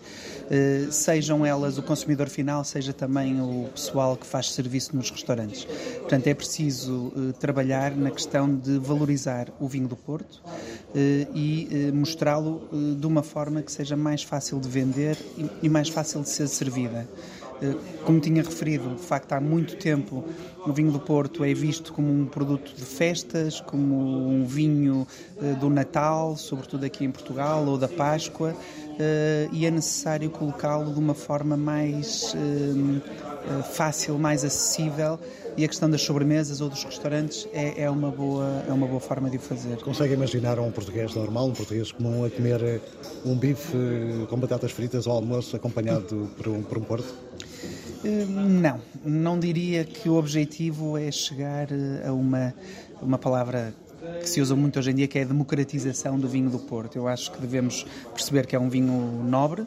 eh, 0.50 0.86
sejam 0.90 1.44
elas 1.44 1.78
o 1.78 1.82
consumidor 1.82 2.28
final, 2.28 2.64
seja 2.64 2.92
também 2.92 3.40
o 3.40 3.68
pessoal 3.74 4.16
que 4.16 4.26
faz 4.26 4.52
serviço 4.52 4.96
nos 4.96 5.10
restaurantes. 5.10 5.64
Portanto, 5.64 6.26
é 6.26 6.34
preciso 6.34 7.12
eh, 7.16 7.32
trabalhar 7.38 7.96
na 7.96 8.10
questão 8.10 8.54
de 8.54 8.78
valorizar 8.78 9.48
o 9.60 9.68
vinho 9.68 9.88
do 9.88 9.96
Porto 9.96 10.42
eh, 10.94 11.26
e 11.34 11.90
mostrá-lo 11.92 12.68
de 12.98 13.06
uma 13.06 13.22
forma 13.22 13.62
que 13.62 13.72
seja 13.72 13.96
mais 13.96 14.22
fácil 14.22 14.60
de 14.60 14.68
vender 14.68 15.16
e 15.62 15.68
mais 15.68 15.88
fácil 15.88 16.22
de 16.22 16.28
ser 16.28 16.48
servida. 16.48 17.06
Eh, 17.62 17.74
como 18.04 18.20
tinha 18.20 18.42
referido, 18.42 18.94
de 18.94 19.02
facto, 19.02 19.32
há 19.32 19.40
muito 19.40 19.76
tempo 19.76 20.24
o 20.66 20.72
vinho 20.72 20.90
do 20.90 20.98
Porto 20.98 21.44
é 21.44 21.54
visto 21.54 21.92
como 21.92 22.12
um 22.12 22.26
produto 22.26 22.74
de 22.74 22.84
festas, 22.84 23.60
como 23.60 24.28
um 24.28 24.44
vinho 24.44 25.06
eh, 25.40 25.54
do 25.54 25.70
Natal, 25.70 26.36
sobretudo 26.36 26.84
aqui 26.84 27.04
em 27.04 27.10
Portugal, 27.10 27.64
ou 27.66 27.78
da 27.78 27.88
Páscoa, 27.88 28.54
eh, 28.98 29.48
e 29.52 29.64
é 29.64 29.70
necessário 29.70 30.28
colocá-lo 30.30 30.92
de 30.92 30.98
uma 30.98 31.14
forma 31.14 31.56
mais 31.56 32.34
fácil, 33.74 34.18
mais 34.18 34.44
acessível 34.44 35.20
e 35.56 35.64
a 35.64 35.68
questão 35.68 35.88
das 35.88 36.02
sobremesas 36.02 36.60
ou 36.60 36.68
dos 36.68 36.82
restaurantes 36.82 37.48
é, 37.52 37.82
é, 37.82 37.90
uma, 37.90 38.10
boa, 38.10 38.64
é 38.68 38.72
uma 38.72 38.88
boa 38.88 39.00
forma 39.00 39.30
de 39.30 39.36
o 39.36 39.40
fazer. 39.40 39.76
Consegue 39.76 40.14
imaginar 40.14 40.58
um 40.58 40.70
português 40.72 41.14
normal, 41.14 41.46
um 41.46 41.52
português 41.52 41.92
comum, 41.92 42.24
a 42.24 42.30
comer 42.30 42.82
um 43.24 43.36
bife 43.36 43.76
com 44.28 44.36
batatas 44.36 44.72
fritas 44.72 45.06
ao 45.06 45.14
almoço 45.14 45.54
acompanhado 45.54 46.28
por 46.36 46.48
um, 46.48 46.62
por 46.62 46.78
um 46.78 46.82
porto? 46.82 47.25
Eh, 48.04 48.24
não, 48.26 48.80
não 49.04 49.38
diria 49.38 49.84
que 49.84 50.08
o 50.08 50.14
objetivo 50.14 50.96
é 50.98 51.10
chegar 51.10 51.68
eh, 51.70 52.06
a 52.06 52.12
uma, 52.12 52.54
uma 53.00 53.18
palavra 53.18 53.74
que 54.20 54.28
se 54.28 54.40
usa 54.40 54.54
muito 54.54 54.78
hoje 54.78 54.90
em 54.90 54.94
dia, 54.94 55.08
que 55.08 55.18
é 55.18 55.22
a 55.22 55.24
democratização 55.24 56.18
do 56.18 56.28
vinho 56.28 56.50
do 56.50 56.58
Porto. 56.58 56.96
Eu 56.96 57.08
acho 57.08 57.32
que 57.32 57.40
devemos 57.40 57.84
perceber 58.12 58.46
que 58.46 58.54
é 58.54 58.58
um 58.58 58.68
vinho 58.68 59.22
nobre, 59.24 59.66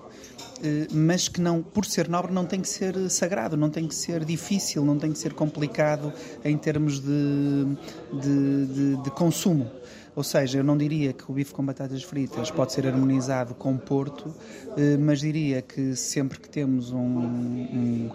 eh, 0.63 0.87
mas 0.91 1.27
que 1.27 1.41
não, 1.41 1.61
por 1.61 1.85
ser 1.85 2.07
nobre, 2.07 2.31
não 2.31 2.45
tem 2.45 2.61
que 2.61 2.69
ser 2.69 3.09
sagrado, 3.09 3.57
não 3.57 3.69
tem 3.69 3.87
que 3.87 3.95
ser 3.95 4.23
difícil, 4.23 4.83
não 4.85 4.97
tem 4.97 5.11
que 5.11 5.17
ser 5.17 5.33
complicado 5.33 6.13
em 6.43 6.57
termos 6.57 6.99
de, 6.99 7.65
de, 8.13 8.65
de, 8.65 9.03
de 9.03 9.11
consumo. 9.11 9.69
Ou 10.15 10.23
seja, 10.23 10.59
eu 10.59 10.63
não 10.63 10.77
diria 10.77 11.11
que 11.13 11.29
o 11.29 11.33
bife 11.33 11.53
com 11.53 11.65
batatas 11.65 12.03
fritas 12.03 12.51
pode 12.51 12.73
ser 12.73 12.87
harmonizado 12.87 13.53
com 13.53 13.77
Porto, 13.77 14.33
eh, 14.77 14.97
mas 14.97 15.19
diria 15.19 15.61
que 15.61 15.95
sempre 15.95 16.39
que 16.39 16.49
temos 16.49 16.91
um, 16.91 16.99
um, 16.99 18.11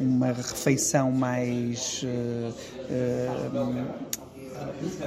uma 0.00 0.28
refeição 0.28 1.12
mais 1.12 2.02
uh, 2.02 2.50
uh, 2.90 3.84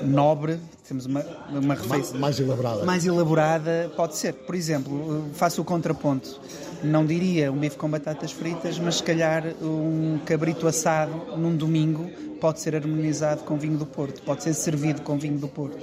nobre, 0.05 0.60
temos 0.88 1.05
uma, 1.05 1.25
uma 1.49 1.73
refeição 1.73 2.19
mais 2.19 2.39
elaborada. 2.39 2.86
mais 2.86 3.05
elaborada, 3.05 3.91
pode 3.95 4.15
ser. 4.15 4.34
Por 4.34 4.55
exemplo, 4.55 5.25
faço 5.34 5.62
o 5.62 5.65
contraponto 5.65 6.39
não 6.84 7.06
diria 7.06 7.52
um 7.52 7.58
bife 7.58 7.78
com 7.78 7.89
batatas 7.89 8.32
fritas, 8.32 8.80
mas 8.80 8.96
se 8.96 9.04
calhar 9.04 9.44
um 9.62 10.20
cabrito 10.26 10.67
assado 10.67 11.38
num 11.38 11.56
domingo 11.56 12.10
pode 12.39 12.60
ser 12.60 12.76
harmonizado 12.76 13.44
com 13.44 13.58
vinho 13.58 13.78
do 13.78 13.86
Porto, 13.86 14.22
pode 14.24 14.44
ser 14.44 14.54
servido 14.54 15.02
com 15.04 15.17
vinho 15.17 15.38
do 15.38 15.48
Porto. 15.48 15.82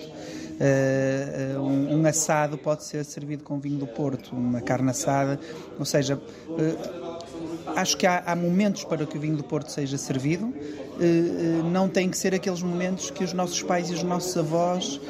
Uh, 0.59 1.61
um, 1.61 2.01
um, 2.01 2.07
assado 2.07 2.59
pode 2.59 2.83
ser 2.83 3.05
servido 3.05 3.45
com 3.45 3.61
vinho 3.61 3.79
do 3.79 3.87
Porto, 3.87 4.35
uma 4.35 4.61
carne 4.61 4.91
assada, 4.91 5.39
ou 5.79 5.85
seja, 5.85 6.17
uh, 6.17 7.77
acho 7.77 7.97
que 7.97 8.05
há, 8.09 8.25
há, 8.27 8.35
momentos 8.35 8.83
para 8.83 9.07
que 9.07 9.17
o 9.17 9.21
vinho 9.21 9.37
do 9.37 9.45
Porto 9.45 9.71
seja 9.71 9.97
servido, 9.97 10.47
uh, 10.47 11.71
não 11.71 11.89
tem 11.89 12.11
que 12.11 12.19
ser 12.19 12.35
aqueles 12.35 12.61
momentos 12.61 13.09
que 13.09 13.23
os 13.23 13.33
nossos 13.33 13.63
pais 13.63 13.89
e 13.89 13.95
os 13.95 14.03
nossos 14.03 14.37
avós 14.37 15.01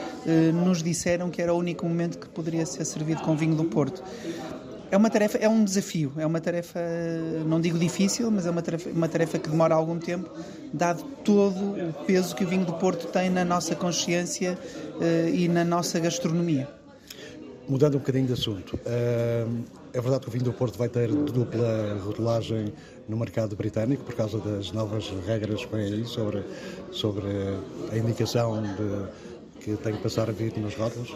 nos 0.52 0.82
disseram 0.82 1.30
que 1.30 1.40
era 1.40 1.54
o 1.54 1.56
único 1.56 1.86
momento 1.86 2.18
que 2.18 2.28
poderia 2.28 2.66
ser 2.66 2.84
servido 2.84 3.22
com 3.22 3.34
vinho 3.34 3.54
do 3.54 3.64
Porto. 3.64 4.02
É 4.90 4.96
uma 4.96 5.10
tarefa, 5.10 5.36
é 5.36 5.48
um 5.48 5.64
desafio, 5.64 6.12
é 6.16 6.24
uma 6.24 6.40
tarefa, 6.40 6.80
não 7.44 7.60
digo 7.60 7.78
difícil, 7.78 8.30
mas 8.30 8.46
é 8.46 8.50
uma 8.50 8.62
tarefa, 8.62 8.88
uma 8.88 9.08
tarefa 9.08 9.38
que 9.38 9.48
demora 9.50 9.74
algum 9.74 9.98
tempo, 9.98 10.30
dado 10.72 11.02
todo 11.22 11.74
o 11.90 11.92
peso 12.06 12.34
que 12.34 12.42
o 12.42 12.48
vinho 12.48 12.64
do 12.64 12.72
Porto 12.72 13.06
tem 13.08 13.28
na 13.28 13.44
nossa 13.44 13.76
consciência 13.76 14.58
uh, 14.96 15.28
e 15.28 15.46
na 15.46 15.62
nossa 15.62 16.00
gastronomia. 16.00 16.66
Mudando 17.68 17.96
um 17.96 17.98
bocadinho 17.98 18.26
de 18.26 18.32
assunto, 18.32 18.76
uh, 18.76 19.64
é 19.92 20.00
verdade 20.00 20.22
que 20.22 20.28
o 20.28 20.32
vinho 20.32 20.44
do 20.44 20.54
Porto 20.54 20.78
vai 20.78 20.88
ter 20.88 21.08
dupla 21.08 22.00
rotulagem 22.02 22.72
no 23.06 23.16
mercado 23.18 23.54
britânico 23.54 24.04
por 24.04 24.14
causa 24.14 24.38
das 24.38 24.72
novas 24.72 25.12
regras 25.26 25.66
que 25.66 25.76
vêm 25.76 25.92
aí 25.92 26.06
sobre, 26.06 26.42
sobre 26.92 27.26
a 27.92 27.96
indicação 27.98 28.62
de, 28.62 29.62
que 29.62 29.76
tem 29.76 29.96
que 29.96 30.02
passar 30.02 30.30
a 30.30 30.32
vir 30.32 30.56
nos 30.56 30.74
rótulos? 30.74 31.14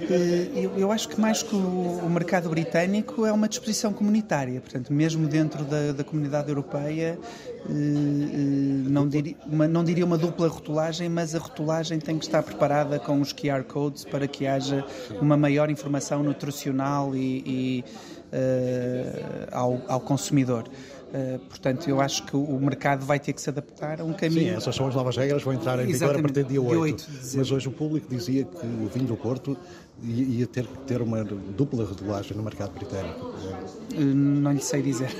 Eh, 0.00 0.70
eu, 0.76 0.90
acho 0.90 1.08
que 1.08 1.20
mais 1.20 1.42
que 1.42 1.54
o, 1.54 2.08
mercado 2.10 2.48
britânico 2.48 3.24
é 3.24 3.32
uma 3.32 3.48
disposição 3.48 3.92
comunitária, 3.92 4.60
portanto, 4.60 4.92
mesmo 4.92 5.26
dentro 5.28 5.64
da, 5.64 5.92
da 5.92 6.04
comunidade 6.04 6.48
europeia, 6.48 7.18
eh, 7.18 7.70
eh, 7.70 8.88
não 8.88 9.08
diria, 9.08 9.36
uma, 9.46 9.68
não 9.68 9.84
diria 9.84 10.04
uma 10.04 10.18
dupla 10.18 10.48
rotulagem, 10.48 11.08
mas 11.08 11.34
a 11.34 11.38
rotulagem 11.38 11.98
tem 11.98 12.18
que 12.18 12.24
estar 12.24 12.42
preparada 12.42 12.98
com 12.98 13.20
os 13.20 13.32
QR 13.32 13.62
codes 13.64 14.04
para 14.04 14.26
que 14.26 14.46
haja 14.46 14.84
uma 15.20 15.36
maior 15.36 15.70
informação 15.70 16.22
nutricional 16.22 17.14
e, 17.14 17.42
e 17.46 17.84
uh, 18.32 19.48
ao, 19.52 19.80
ao 19.88 20.00
consumidor. 20.00 20.64
Uh, 21.12 21.38
portanto, 21.40 21.90
eu 21.90 22.00
acho 22.00 22.24
que 22.24 22.34
o 22.34 22.58
mercado 22.58 23.04
vai 23.04 23.20
ter 23.20 23.34
que 23.34 23.40
se 23.42 23.50
adaptar 23.50 24.00
a 24.00 24.04
um 24.04 24.14
caminho. 24.14 24.52
Sim, 24.52 24.56
essas 24.56 24.74
são 24.74 24.88
as 24.88 24.94
novas 24.94 25.14
regras, 25.14 25.42
vão 25.42 25.52
entrar 25.52 25.78
em 25.78 25.86
vigor 25.86 26.16
a 26.16 26.22
partir 26.22 26.42
do 26.42 26.48
dia 26.48 26.62
8. 26.62 26.80
8 26.80 27.08
Mas 27.34 27.50
hoje 27.50 27.68
o 27.68 27.70
público 27.70 28.08
dizia 28.08 28.44
que 28.44 28.66
o 28.66 28.88
vinho 28.88 29.08
do 29.08 29.16
Porto 29.16 29.54
ia 30.02 30.46
ter 30.46 30.66
que 30.66 30.78
ter 30.78 31.02
uma 31.02 31.22
dupla 31.22 31.86
regulagem 31.86 32.34
no 32.34 32.42
mercado 32.42 32.72
britânico. 32.72 33.26
Uh, 33.26 34.00
não 34.00 34.52
lhe 34.52 34.62
sei 34.62 34.80
dizer. 34.80 35.14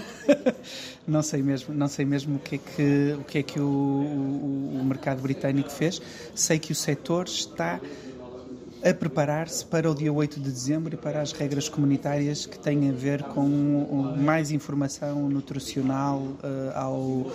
não 1.07 1.23
sei 1.23 1.43
mesmo, 1.43 1.75
não 1.75 1.89
sei 1.89 2.07
mesmo 2.07 2.37
o 2.37 2.39
que 2.39 2.55
é 2.55 2.59
que 2.59 3.17
o, 3.21 3.25
que 3.25 3.39
é 3.39 3.43
que 3.43 3.61
o, 3.61 3.65
o, 3.65 4.79
o 4.81 4.85
mercado 4.87 5.21
britânico 5.21 5.71
fez. 5.71 6.01
Sei 6.35 6.59
que 6.59 6.73
o 6.73 6.75
setor 6.75 7.27
está 7.27 7.79
a 8.85 8.93
preparar-se 8.93 9.65
para 9.65 9.89
o 9.89 9.95
dia 9.95 10.13
8 10.13 10.41
de 10.41 10.51
dezembro 10.51 10.95
e 10.95 10.97
para 10.97 11.21
as 11.21 11.31
regras 11.31 11.69
comunitárias 11.69 12.47
que 12.47 12.59
têm 12.59 12.91
a 12.91 12.93
ver 12.93 13.23
com 13.23 14.15
mais 14.19 14.51
informação 14.51 15.29
nutricional 15.29 16.19
uh, 16.19 16.39
ao, 16.75 16.95
uh, 16.95 17.31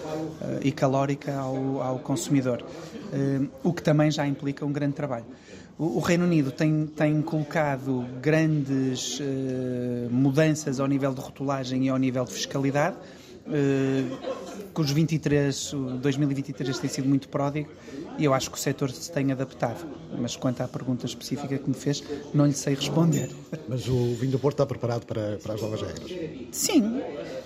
e 0.61 0.71
calórica 0.73 1.33
ao, 1.33 1.81
ao 1.81 1.99
consumidor, 1.99 2.61
uh, 2.61 3.47
o 3.63 3.71
que 3.71 3.81
também 3.81 4.11
já 4.11 4.27
implica 4.27 4.65
um 4.65 4.71
grande 4.73 4.93
trabalho. 4.93 5.25
O, 5.77 5.97
o 5.97 5.99
Reino 5.99 6.25
Unido 6.25 6.51
tem, 6.51 6.85
tem 6.85 7.21
colocado 7.21 8.05
grandes 8.21 9.21
mudanças 10.09 10.79
ao 10.79 10.87
nível 10.87 11.13
de 11.13 11.21
rotulagem 11.21 11.85
e 11.85 11.89
ao 11.89 11.97
nível 11.97 12.25
de 12.25 12.33
fiscalidade 12.33 12.97
que 14.73 14.81
os 14.81 14.91
23, 14.91 15.71
2023 16.01 16.77
tem 16.77 16.89
sido 16.89 17.07
muito 17.07 17.27
pródigo 17.29 17.69
e 18.19 18.25
eu 18.25 18.33
acho 18.33 18.51
que 18.51 18.57
o 18.57 18.59
setor 18.59 18.91
se 18.91 19.11
tem 19.11 19.31
adaptado. 19.31 19.85
Mas 20.19 20.35
quanto 20.35 20.61
à 20.61 20.67
pergunta 20.67 21.05
específica 21.05 21.57
que 21.57 21.67
me 21.67 21.75
fez, 21.75 22.03
não 22.33 22.45
lhe 22.45 22.53
sei 22.53 22.75
responder. 22.75 23.29
Mas 23.67 23.87
o 23.87 24.15
vinho 24.15 24.31
do 24.31 24.39
Porto 24.39 24.55
está 24.55 24.65
preparado 24.65 25.05
para, 25.05 25.37
para 25.37 25.53
as 25.55 25.61
novas 25.61 25.81
regras? 25.81 26.11
Sim. 26.51 27.01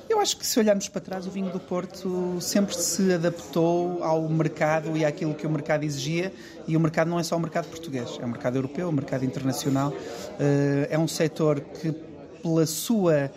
Eu 0.10 0.20
acho 0.20 0.36
que 0.38 0.46
se 0.46 0.60
olharmos 0.60 0.90
para 0.90 1.00
trás, 1.00 1.26
o 1.26 1.32
vinho 1.32 1.52
do 1.52 1.60
Porto 1.60 2.38
sempre 2.42 2.76
se 2.76 3.14
adaptou 3.14 4.04
ao 4.04 4.28
mercado 4.28 4.98
e 4.98 5.06
àquilo 5.06 5.34
que 5.34 5.48
o 5.48 5.50
mercado 5.50 5.84
exigia. 5.84 6.34
E 6.68 6.76
o 6.76 6.80
mercado 6.80 7.10
não 7.10 7.20
é 7.20 7.24
só 7.24 7.38
o 7.38 7.40
mercado 7.40 7.68
português, 7.68 8.18
é 8.22 8.26
o 8.26 8.28
mercado 8.28 8.58
europeu, 8.58 8.90
o 8.90 8.92
mercado 8.92 9.24
internacional. 9.24 9.94
Eh, 10.38 10.90
é 10.92 11.00
um 11.00 11.08
setor 11.08 11.62
que, 11.62 11.94
pela 12.42 12.66
sua 12.66 13.32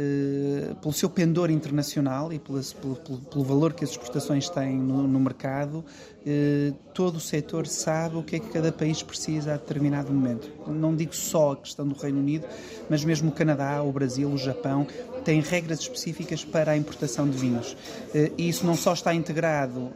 eh, 0.00 0.76
pelo 0.80 0.94
seu 0.94 1.10
pendor 1.10 1.50
internacional 1.50 2.32
e 2.32 2.38
pelo, 2.38 2.62
pelo, 2.62 3.18
pelo, 3.18 3.44
valor 3.44 3.72
que 3.72 3.82
as 3.82 3.90
exportações 3.90 4.48
têm 4.48 4.76
no, 4.76 5.08
no 5.08 5.18
mercado, 5.18 5.84
eh, 6.24 6.72
todo 6.94 7.16
o 7.16 7.20
setor 7.20 7.66
sabe 7.66 8.16
o 8.16 8.22
que 8.22 8.36
é 8.36 8.38
que 8.38 8.48
cada 8.48 8.70
país 8.70 9.02
precisa 9.02 9.54
a 9.54 9.56
determinado 9.56 10.12
momento. 10.12 10.52
Não 10.68 10.94
digo 10.94 11.16
só 11.16 11.54
a 11.54 11.56
questão 11.56 11.88
do 11.88 11.96
Reino 11.96 12.20
Unido, 12.20 12.46
mas 12.88 13.04
mesmo 13.04 13.30
o 13.30 13.32
Canadá, 13.32 13.82
o 13.82 13.90
Brasil, 13.90 14.30
o 14.30 14.38
Japão 14.38 14.86
têm 15.24 15.40
regras 15.40 15.80
específicas 15.80 16.44
para 16.44 16.70
a 16.70 16.76
importação 16.76 17.28
de 17.28 17.36
vinhos. 17.36 17.76
Eh, 18.14 18.30
e 18.38 18.48
isso 18.48 18.64
não 18.64 18.76
só 18.76 18.92
está 18.92 19.12
integrado 19.12 19.90